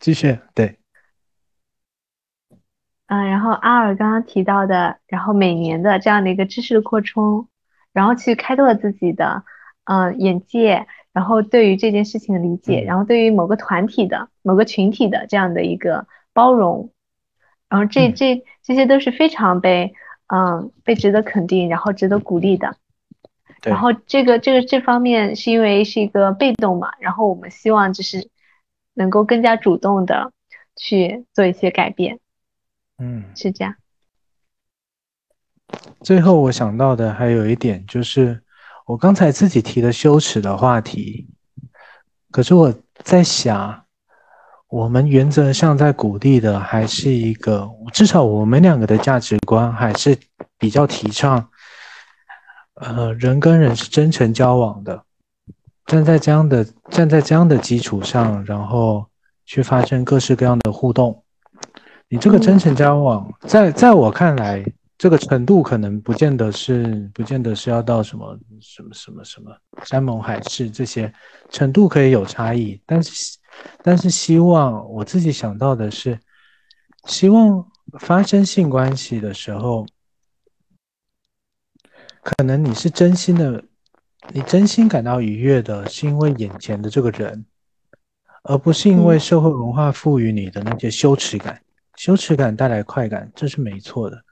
[0.00, 0.80] 继续对。
[3.06, 7.46] 嗯，然后阿尔刚刚提到的，然后每年的这样的一个知识的扩充，
[7.92, 9.44] 然后去开拓自己的
[9.84, 16.90] 嗯眼界，然后对于这件事情的理解，然后对于某个团体的某个群体的这样的一个包容，
[17.70, 19.94] 然后这这这些都是非常被。
[20.26, 22.78] 嗯，被值得肯定，然后值得鼓励的。
[23.62, 28.30] 然后这个这个这方面是因为是一个被动嘛，然后我们希望就是
[28.94, 30.32] 能够更加主动的
[30.76, 32.20] 去做一些改变。
[32.96, 33.74] 嗯，是这样。
[36.00, 38.42] 最后我想到的还有一点就是，
[38.84, 41.28] 我刚才自己提的羞耻的话题，
[42.30, 43.80] 可是我在想。
[44.68, 50.18] 我们原则上在鼓励的还是一个，至少我们两个的价值观还是
[50.58, 51.48] 比较提倡，
[52.80, 55.00] 呃，人跟人是真诚交往的，
[55.86, 59.06] 站在这样的站在这样的基础上，然后
[59.46, 61.22] 去发生各式各样的互动。
[62.08, 64.64] 你这个真诚交往，在在我看来，
[65.04, 71.12] 这个程度可能不见得是不见得是要到什么什么什么什么山盟海誓这些
[71.50, 73.38] 程度可以有差异，但是。
[73.82, 76.18] 但是希望我自己想到的是，
[77.04, 77.70] 希望
[78.00, 79.86] 发生性关系的时候，
[82.22, 83.62] 可能你是真心的，
[84.32, 87.44] 你真心感到愉悦的，是因为眼前的这个人，
[88.44, 91.60] 而不是因为社会文化赋予你的那些羞耻感。
[91.96, 94.23] 羞耻感带来快感，这是没错的。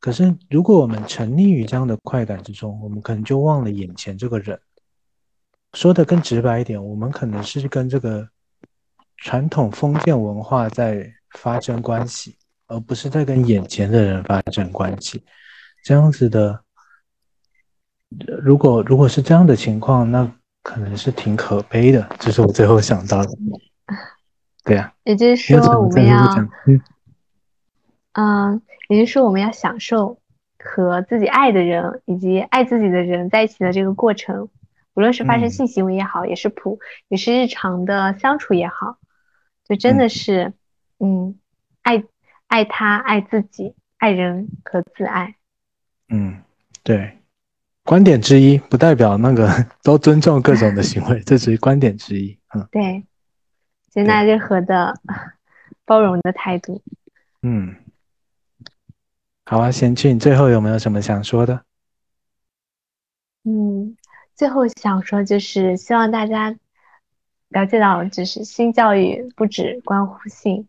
[0.00, 4.58] 可是，如果我们沉溺于这样的快感之中，我们可能就忘了眼前这个人。
[5.74, 8.26] 说的更直白一点，我们可能是跟这个
[9.18, 12.36] 传统封建文化在发生关系，
[12.68, 15.22] 而不是在跟眼前的人发生关系。
[15.84, 16.60] 这样子的，
[18.40, 22.08] 如果如果是这样的情况，那可能是挺可悲的。
[22.18, 23.30] 这是我最后想到的。
[24.64, 26.48] 对呀，也就是说，我们要，
[28.12, 30.18] 嗯，也就是说，我们要享受
[30.58, 34.48] 和自己爱的人以及爱自己的人在一起的这个过程。
[34.94, 38.96] 无论是发生性行为也好，也是普，也是日常的相处也好，
[39.64, 40.52] 就真的是，
[40.98, 41.38] 嗯，
[41.82, 42.02] 爱
[42.48, 45.36] 爱他，爱自己，爱人和自爱。
[46.08, 46.42] 嗯，
[46.82, 47.16] 对，
[47.84, 49.48] 观点之一，不代表那个
[49.84, 52.36] 都尊重各种的行为，这只是观点之一。
[52.52, 53.04] 嗯，对，
[53.90, 55.00] 接纳任何的
[55.86, 56.82] 包容的态度。
[57.42, 57.76] 嗯，
[59.50, 61.64] 好啊，贤俊，最后有没有什么想说的？
[63.44, 63.96] 嗯。
[64.34, 66.54] 最后想说，就是希望大家
[67.48, 70.68] 了解到，就是性教育不只关乎性，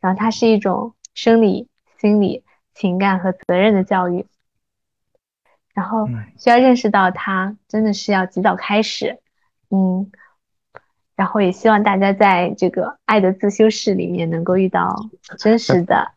[0.00, 1.68] 然后它是一种生理、
[2.00, 2.42] 心理、
[2.74, 4.24] 情感和责任的教育，
[5.74, 9.20] 然后需要认识到它真的是要及早开始，
[9.68, 10.10] 嗯，
[11.16, 14.94] 然后也希望大家在这个爱的自修室里面能够遇到
[15.38, 16.08] 真实的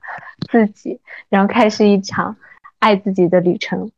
[0.51, 0.99] 自己，
[1.29, 2.35] 然后开始一场
[2.79, 3.91] 爱自己的旅程。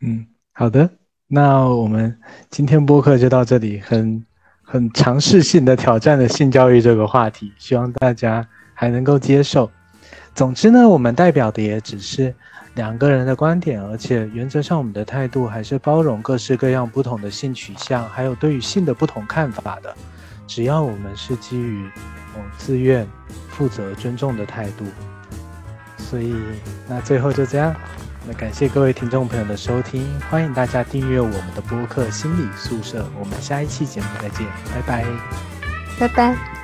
[0.00, 0.90] 嗯，好的。
[1.30, 2.18] 那我们
[2.48, 4.24] 今天播客就到这里，很
[4.62, 9.70] 很尝试性的挑战了性教育这个话题，希望大家还能够接受。
[10.34, 12.34] 总之呢，我们代表的也只是
[12.74, 19.94] 两个人的观点，而且原则上我们的态度还是包容各式各样不同的性取向，还有对于性的不同看法的。
[20.48, 21.88] 只要我们是基于
[22.34, 23.06] 我自愿、
[23.50, 24.84] 负责、尊重的态度，
[25.98, 26.34] 所以
[26.88, 27.72] 那最后就这样。
[28.26, 35.04] 那感谢各位听众朋友的收听，欢迎大家订阅我们的播客《心理宿舍》，我们下一期节目再见，拜拜，
[36.00, 36.57] 拜拜。